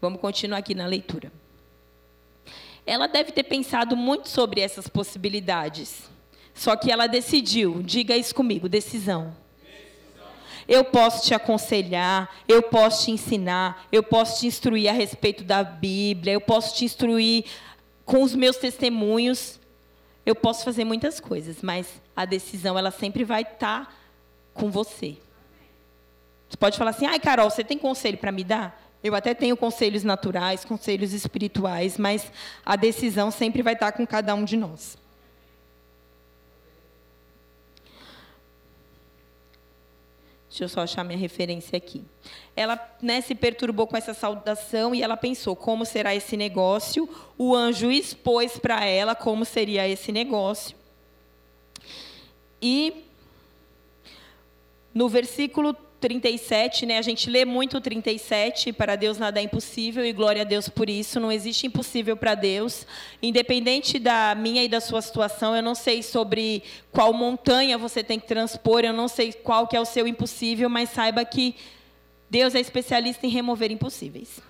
Vamos 0.00 0.20
continuar 0.20 0.58
aqui 0.58 0.74
na 0.74 0.86
leitura. 0.86 1.32
Ela 2.86 3.06
deve 3.06 3.32
ter 3.32 3.42
pensado 3.42 3.96
muito 3.96 4.28
sobre 4.28 4.60
essas 4.60 4.88
possibilidades. 4.88 6.08
Só 6.54 6.74
que 6.76 6.90
ela 6.90 7.06
decidiu, 7.06 7.82
diga 7.82 8.16
isso 8.16 8.34
comigo, 8.34 8.68
decisão. 8.68 9.36
Eu 10.66 10.84
posso 10.84 11.26
te 11.26 11.32
aconselhar, 11.32 12.30
eu 12.46 12.62
posso 12.62 13.06
te 13.06 13.10
ensinar, 13.10 13.86
eu 13.90 14.02
posso 14.02 14.40
te 14.40 14.46
instruir 14.46 14.88
a 14.88 14.92
respeito 14.92 15.42
da 15.42 15.64
Bíblia, 15.64 16.34
eu 16.34 16.40
posso 16.40 16.76
te 16.76 16.84
instruir 16.84 17.44
com 18.04 18.22
os 18.22 18.34
meus 18.34 18.56
testemunhos. 18.56 19.58
Eu 20.26 20.34
posso 20.34 20.64
fazer 20.64 20.84
muitas 20.84 21.20
coisas, 21.20 21.62
mas 21.62 22.02
a 22.14 22.24
decisão 22.24 22.78
ela 22.78 22.90
sempre 22.90 23.24
vai 23.24 23.42
estar 23.42 23.86
tá 23.86 23.92
com 24.58 24.70
você. 24.70 25.16
Você 26.48 26.56
pode 26.56 26.76
falar 26.76 26.90
assim: 26.90 27.06
ai, 27.06 27.20
Carol, 27.20 27.50
você 27.50 27.64
tem 27.64 27.78
conselho 27.78 28.18
para 28.18 28.32
me 28.32 28.44
dar? 28.44 28.88
Eu 29.02 29.14
até 29.14 29.32
tenho 29.32 29.56
conselhos 29.56 30.02
naturais, 30.02 30.64
conselhos 30.64 31.12
espirituais, 31.12 31.96
mas 31.96 32.32
a 32.66 32.74
decisão 32.74 33.30
sempre 33.30 33.62
vai 33.62 33.74
estar 33.74 33.92
com 33.92 34.06
cada 34.06 34.34
um 34.34 34.44
de 34.44 34.56
nós. 34.56 34.98
Deixa 40.48 40.64
eu 40.64 40.68
só 40.68 40.80
achar 40.80 41.04
minha 41.04 41.18
referência 41.18 41.76
aqui. 41.76 42.04
Ela 42.56 42.76
né, 43.00 43.20
se 43.20 43.32
perturbou 43.32 43.86
com 43.86 43.96
essa 43.96 44.12
saudação 44.12 44.92
e 44.92 45.02
ela 45.02 45.16
pensou 45.16 45.54
como 45.54 45.84
será 45.84 46.16
esse 46.16 46.36
negócio. 46.36 47.08
O 47.36 47.54
anjo 47.54 47.92
expôs 47.92 48.58
para 48.58 48.84
ela 48.84 49.14
como 49.14 49.44
seria 49.44 49.86
esse 49.86 50.10
negócio. 50.10 50.76
E 52.60 53.07
no 54.98 55.08
versículo 55.08 55.74
37, 56.00 56.84
né, 56.84 56.98
a 56.98 57.02
gente 57.02 57.30
lê 57.30 57.44
muito 57.44 57.76
o 57.76 57.80
37, 57.80 58.72
para 58.72 58.96
Deus 58.96 59.16
nada 59.16 59.38
é 59.38 59.44
impossível 59.44 60.04
e 60.04 60.12
glória 60.12 60.42
a 60.42 60.44
Deus 60.44 60.68
por 60.68 60.90
isso, 60.90 61.20
não 61.20 61.30
existe 61.30 61.68
impossível 61.68 62.16
para 62.16 62.34
Deus. 62.34 62.84
Independente 63.22 64.00
da 64.00 64.34
minha 64.34 64.64
e 64.64 64.66
da 64.66 64.80
sua 64.80 65.00
situação, 65.00 65.54
eu 65.54 65.62
não 65.62 65.76
sei 65.76 66.02
sobre 66.02 66.64
qual 66.90 67.12
montanha 67.12 67.78
você 67.78 68.02
tem 68.02 68.18
que 68.18 68.26
transpor, 68.26 68.80
eu 68.80 68.92
não 68.92 69.06
sei 69.06 69.32
qual 69.32 69.68
que 69.68 69.76
é 69.76 69.80
o 69.80 69.84
seu 69.84 70.04
impossível, 70.04 70.68
mas 70.68 70.90
saiba 70.90 71.24
que 71.24 71.54
Deus 72.28 72.56
é 72.56 72.60
especialista 72.60 73.24
em 73.24 73.30
remover 73.30 73.70
impossíveis. 73.70 74.40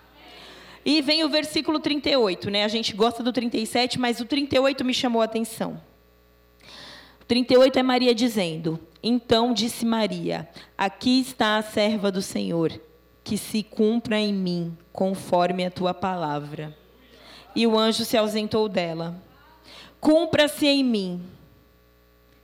E 0.83 1.03
vem 1.03 1.25
o 1.25 1.29
versículo 1.29 1.79
38, 1.79 2.49
né? 2.49 2.65
A 2.65 2.69
gente 2.69 2.95
gosta 2.95 3.23
do 3.23 3.35
37, 3.35 3.99
mas 3.99 4.19
o 4.19 4.25
38 4.25 4.83
me 4.83 4.95
chamou 4.95 5.21
a 5.21 5.27
atenção. 5.27 5.79
38 7.27 7.79
é 7.79 7.83
Maria 7.83 8.15
dizendo: 8.15 8.81
Então 9.03 9.53
disse 9.53 9.85
Maria: 9.85 10.49
Aqui 10.77 11.21
está 11.21 11.57
a 11.57 11.63
serva 11.63 12.11
do 12.11 12.23
Senhor, 12.23 12.81
que 13.23 13.37
se 13.37 13.63
cumpra 13.63 14.19
em 14.19 14.33
mim 14.33 14.77
conforme 14.93 15.65
a 15.65 15.71
tua 15.71 15.95
palavra. 15.95 16.77
E 17.55 17.67
o 17.67 17.79
anjo 17.79 18.05
se 18.05 18.17
ausentou 18.17 18.69
dela. 18.69 19.21
Cumpra-se 20.01 20.67
em 20.67 20.85
mim. 20.85 21.23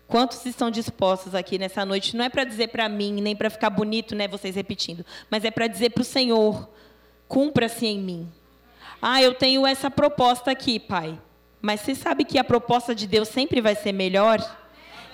Quantos 0.07 0.45
estão 0.45 0.71
dispostos 0.71 1.35
aqui 1.35 1.59
nessa 1.59 1.85
noite? 1.85 2.17
Não 2.17 2.25
é 2.25 2.29
para 2.29 2.45
dizer 2.45 2.69
para 2.69 2.89
mim, 2.89 3.21
nem 3.21 3.35
para 3.35 3.51
ficar 3.51 3.71
bonito, 3.71 4.15
né, 4.15 4.29
vocês 4.29 4.55
repetindo, 4.55 5.05
mas 5.31 5.45
é 5.45 5.51
para 5.51 5.67
dizer 5.67 5.91
para 5.91 6.03
o 6.03 6.05
Senhor: 6.05 6.69
cumpra-se 7.27 7.87
em 7.87 7.99
mim. 7.99 8.33
Ah, 9.01 9.23
eu 9.23 9.35
tenho 9.35 9.67
essa 9.67 9.91
proposta 9.91 10.51
aqui, 10.51 10.79
Pai. 10.79 11.19
Mas 11.61 11.81
você 11.81 11.95
sabe 11.95 12.25
que 12.25 12.39
a 12.39 12.45
proposta 12.45 12.95
de 12.95 13.07
Deus 13.07 13.29
sempre 13.29 13.61
vai 13.61 13.75
ser 13.75 13.93
melhor? 13.93 14.39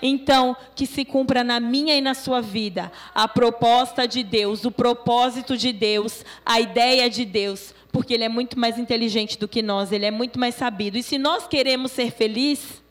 Então, 0.03 0.57
que 0.75 0.87
se 0.87 1.05
cumpra 1.05 1.45
na 1.45 1.61
minha 1.61 1.95
e 1.97 2.01
na 2.01 2.15
sua 2.15 2.41
vida 2.41 2.91
a 3.15 3.29
proposta 3.29 4.07
de 4.07 4.23
Deus, 4.23 4.65
o 4.65 4.71
propósito 4.71 5.57
de 5.57 5.73
Deus, 5.73 6.25
a 6.45 6.61
ideia 6.61 7.11
de 7.11 7.25
Deus, 7.25 7.75
porque 7.93 8.15
Ele 8.15 8.25
é 8.25 8.29
muito 8.29 8.59
mais 8.59 8.79
inteligente 8.79 9.39
do 9.39 9.49
que 9.49 9.63
nós, 9.63 9.93
Ele 9.93 10.07
é 10.07 10.11
muito 10.11 10.39
mais 10.39 10.55
sabido. 10.55 10.97
E 10.97 11.03
se 11.03 11.19
nós 11.19 11.47
queremos 11.47 11.93
ser 11.93 12.11
felizes, 12.11 12.83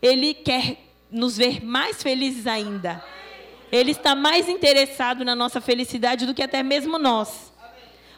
Ele 0.00 0.32
quer 0.32 0.78
nos 1.10 1.36
ver 1.36 1.64
mais 1.64 2.02
felizes 2.02 2.46
ainda. 2.46 3.04
Ele 3.70 3.90
está 3.90 4.14
mais 4.14 4.48
interessado 4.48 5.24
na 5.24 5.34
nossa 5.34 5.60
felicidade 5.60 6.26
do 6.26 6.34
que 6.34 6.42
até 6.42 6.62
mesmo 6.62 6.98
nós. 6.98 7.52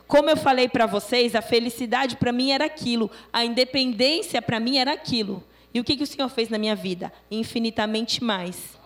Como 0.06 0.30
eu 0.30 0.36
falei 0.36 0.68
para 0.68 0.86
vocês, 0.86 1.34
a 1.34 1.42
felicidade 1.42 2.16
para 2.16 2.30
mim 2.30 2.52
era 2.52 2.64
aquilo, 2.64 3.10
a 3.32 3.44
independência 3.44 4.40
para 4.40 4.60
mim 4.60 4.78
era 4.78 4.92
aquilo. 4.92 5.42
E 5.76 5.80
o 5.80 5.84
que, 5.84 5.94
que 5.94 6.02
o 6.02 6.06
Senhor 6.06 6.30
fez 6.30 6.48
na 6.48 6.56
minha 6.56 6.74
vida? 6.74 7.12
Infinitamente 7.30 8.24
mais. 8.24 8.78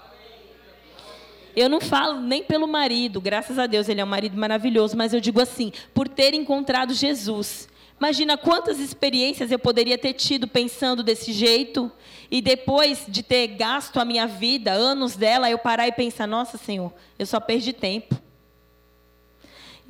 Eu 1.54 1.68
não 1.68 1.80
falo 1.80 2.20
nem 2.20 2.42
pelo 2.42 2.66
marido, 2.66 3.20
graças 3.20 3.60
a 3.60 3.66
Deus, 3.68 3.88
ele 3.88 4.00
é 4.00 4.04
um 4.04 4.08
marido 4.08 4.36
maravilhoso, 4.36 4.96
mas 4.96 5.14
eu 5.14 5.20
digo 5.20 5.40
assim, 5.40 5.72
por 5.94 6.08
ter 6.08 6.34
encontrado 6.34 6.92
Jesus. 6.92 7.68
Imagina 7.96 8.36
quantas 8.36 8.80
experiências 8.80 9.52
eu 9.52 9.58
poderia 9.60 9.96
ter 9.96 10.14
tido 10.14 10.48
pensando 10.48 11.04
desse 11.04 11.32
jeito, 11.32 11.92
e 12.28 12.42
depois 12.42 13.04
de 13.06 13.22
ter 13.22 13.46
gasto 13.46 14.00
a 14.00 14.04
minha 14.04 14.26
vida, 14.26 14.72
anos 14.72 15.14
dela, 15.14 15.48
eu 15.48 15.58
parar 15.58 15.86
e 15.86 15.92
pensar: 15.92 16.26
nossa, 16.26 16.58
Senhor, 16.58 16.92
eu 17.16 17.26
só 17.26 17.38
perdi 17.38 17.72
tempo. 17.72 18.20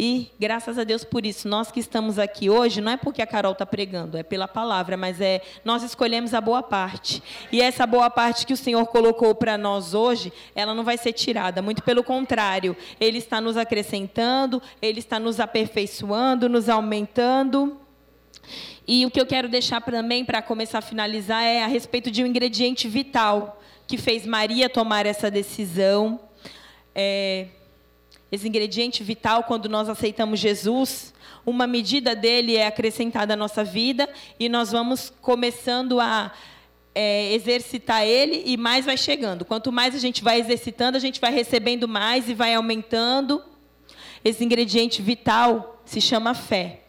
E 0.03 0.31
graças 0.41 0.79
a 0.79 0.85
Deus 0.85 1.05
por 1.05 1.27
isso. 1.27 1.47
Nós 1.47 1.71
que 1.71 1.79
estamos 1.79 2.19
aqui 2.19 2.49
hoje, 2.49 2.81
não 2.81 2.93
é 2.93 2.97
porque 2.97 3.21
a 3.21 3.27
Carol 3.27 3.53
está 3.53 3.67
pregando, 3.67 4.17
é 4.17 4.23
pela 4.23 4.49
palavra, 4.49 4.97
mas 4.97 5.21
é 5.21 5.43
nós 5.63 5.83
escolhemos 5.83 6.33
a 6.33 6.41
boa 6.41 6.63
parte. 6.63 7.23
E 7.53 7.61
essa 7.61 7.87
boa 7.87 8.09
parte 8.09 8.47
que 8.47 8.55
o 8.55 8.57
Senhor 8.57 8.87
colocou 8.87 9.35
para 9.35 9.59
nós 9.59 9.93
hoje, 9.93 10.33
ela 10.55 10.75
não 10.75 10.85
vai 10.85 10.97
ser 10.97 11.13
tirada. 11.13 11.61
Muito 11.61 11.83
pelo 11.83 12.03
contrário, 12.03 12.75
Ele 12.99 13.19
está 13.19 13.43
nos 13.43 13.59
acrescentando, 13.59 14.63
Ele 14.81 15.01
está 15.01 15.21
nos 15.21 15.39
aperfeiçoando, 15.39 16.49
nos 16.49 16.71
aumentando. 16.71 17.79
E 18.89 19.05
o 19.05 19.11
que 19.11 19.21
eu 19.21 19.27
quero 19.27 19.51
deixar 19.51 19.83
também 19.83 20.25
para 20.25 20.41
começar 20.41 20.79
a 20.79 20.83
finalizar 20.83 21.43
é 21.43 21.63
a 21.63 21.67
respeito 21.67 22.11
de 22.11 22.25
um 22.25 22.27
ingrediente 22.27 22.89
vital 22.89 23.61
que 23.87 23.99
fez 23.99 24.25
Maria 24.25 24.71
tomar 24.71 25.05
essa 25.05 25.31
decisão. 25.31 26.19
É, 26.95 27.49
esse 28.31 28.47
ingrediente 28.47 29.03
vital 29.03 29.45
quando 29.45 29.69
nós 29.69 29.89
aceitamos 29.89 30.39
Jesus. 30.39 31.13
Uma 31.45 31.67
medida 31.67 32.15
dele 32.15 32.57
é 32.57 32.67
acrescentada 32.67 33.35
à 33.35 33.37
nossa 33.37 33.65
vida 33.65 34.09
e 34.39 34.49
nós 34.49 34.71
vamos 34.71 35.13
começando 35.21 35.99
a 35.99 36.33
é, 36.95 37.33
exercitar 37.33 38.05
ele 38.05 38.43
e 38.47 38.57
mais 38.57 38.85
vai 38.85 38.97
chegando. 38.97 39.45
Quanto 39.45 39.73
mais 39.73 39.95
a 39.95 39.99
gente 39.99 40.23
vai 40.23 40.39
exercitando, 40.39 40.97
a 40.97 41.01
gente 41.01 41.21
vai 41.21 41.33
recebendo 41.33 41.89
mais 41.89 42.29
e 42.29 42.35
vai 42.35 42.55
aumentando. 42.55 43.43
Esse 44.25 44.45
ingrediente 44.45 45.01
vital 45.01 45.83
se 45.85 46.01
chama 46.01 46.35
fé. 46.35 46.80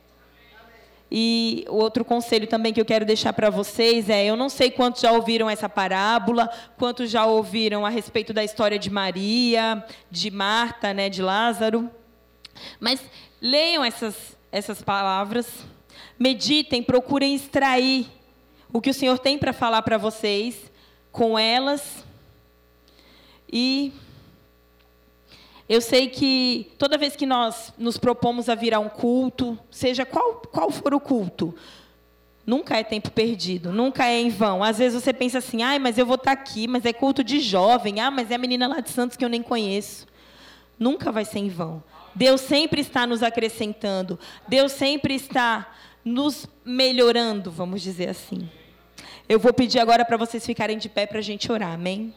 E 1.13 1.65
o 1.67 1.75
outro 1.75 2.05
conselho 2.05 2.47
também 2.47 2.71
que 2.71 2.79
eu 2.79 2.85
quero 2.85 3.03
deixar 3.03 3.33
para 3.33 3.49
vocês 3.49 4.09
é: 4.09 4.23
eu 4.25 4.37
não 4.37 4.47
sei 4.47 4.71
quantos 4.71 5.01
já 5.01 5.11
ouviram 5.11 5.49
essa 5.49 5.67
parábola, 5.67 6.49
quantos 6.77 7.11
já 7.11 7.25
ouviram 7.25 7.85
a 7.85 7.89
respeito 7.89 8.31
da 8.31 8.43
história 8.43 8.79
de 8.79 8.89
Maria, 8.89 9.83
de 10.09 10.31
Marta, 10.31 10.93
né, 10.93 11.09
de 11.09 11.21
Lázaro. 11.21 11.91
Mas 12.79 13.01
leiam 13.41 13.83
essas, 13.83 14.37
essas 14.51 14.81
palavras, 14.81 15.65
meditem, 16.17 16.81
procurem 16.81 17.35
extrair 17.35 18.07
o 18.71 18.79
que 18.79 18.89
o 18.89 18.93
Senhor 18.93 19.19
tem 19.19 19.37
para 19.37 19.51
falar 19.51 19.81
para 19.81 19.97
vocês 19.97 20.71
com 21.11 21.37
elas. 21.37 22.05
E 23.51 23.91
eu 25.71 25.79
sei 25.79 26.09
que 26.09 26.69
toda 26.77 26.97
vez 26.97 27.15
que 27.15 27.25
nós 27.25 27.73
nos 27.77 27.97
propomos 27.97 28.49
a 28.49 28.55
virar 28.55 28.81
um 28.81 28.89
culto, 28.89 29.57
seja 29.71 30.05
qual, 30.05 30.41
qual 30.51 30.69
for 30.69 30.93
o 30.93 30.99
culto, 30.99 31.55
nunca 32.45 32.77
é 32.77 32.83
tempo 32.83 33.09
perdido, 33.09 33.71
nunca 33.71 34.05
é 34.05 34.19
em 34.19 34.29
vão. 34.29 34.61
Às 34.61 34.79
vezes 34.79 35.01
você 35.01 35.13
pensa 35.13 35.37
assim, 35.37 35.63
ai, 35.63 35.79
mas 35.79 35.97
eu 35.97 36.05
vou 36.05 36.15
estar 36.15 36.33
aqui, 36.33 36.67
mas 36.67 36.85
é 36.85 36.91
culto 36.91 37.23
de 37.23 37.39
jovem, 37.39 38.01
ah, 38.01 38.11
mas 38.11 38.29
é 38.29 38.35
a 38.35 38.37
menina 38.37 38.67
lá 38.67 38.81
de 38.81 38.89
Santos 38.89 39.15
que 39.15 39.23
eu 39.23 39.29
nem 39.29 39.41
conheço. 39.41 40.05
Nunca 40.77 41.09
vai 41.09 41.23
ser 41.23 41.39
em 41.39 41.47
vão. 41.47 41.81
Deus 42.13 42.41
sempre 42.41 42.81
está 42.81 43.07
nos 43.07 43.23
acrescentando, 43.23 44.19
Deus 44.49 44.73
sempre 44.73 45.15
está 45.15 45.73
nos 46.03 46.47
melhorando, 46.65 47.49
vamos 47.49 47.81
dizer 47.81 48.09
assim. 48.09 48.49
Eu 49.29 49.39
vou 49.39 49.53
pedir 49.53 49.79
agora 49.79 50.03
para 50.03 50.17
vocês 50.17 50.45
ficarem 50.45 50.77
de 50.77 50.89
pé 50.89 51.05
para 51.05 51.19
a 51.19 51.23
gente 51.23 51.49
orar, 51.49 51.71
amém? 51.71 52.13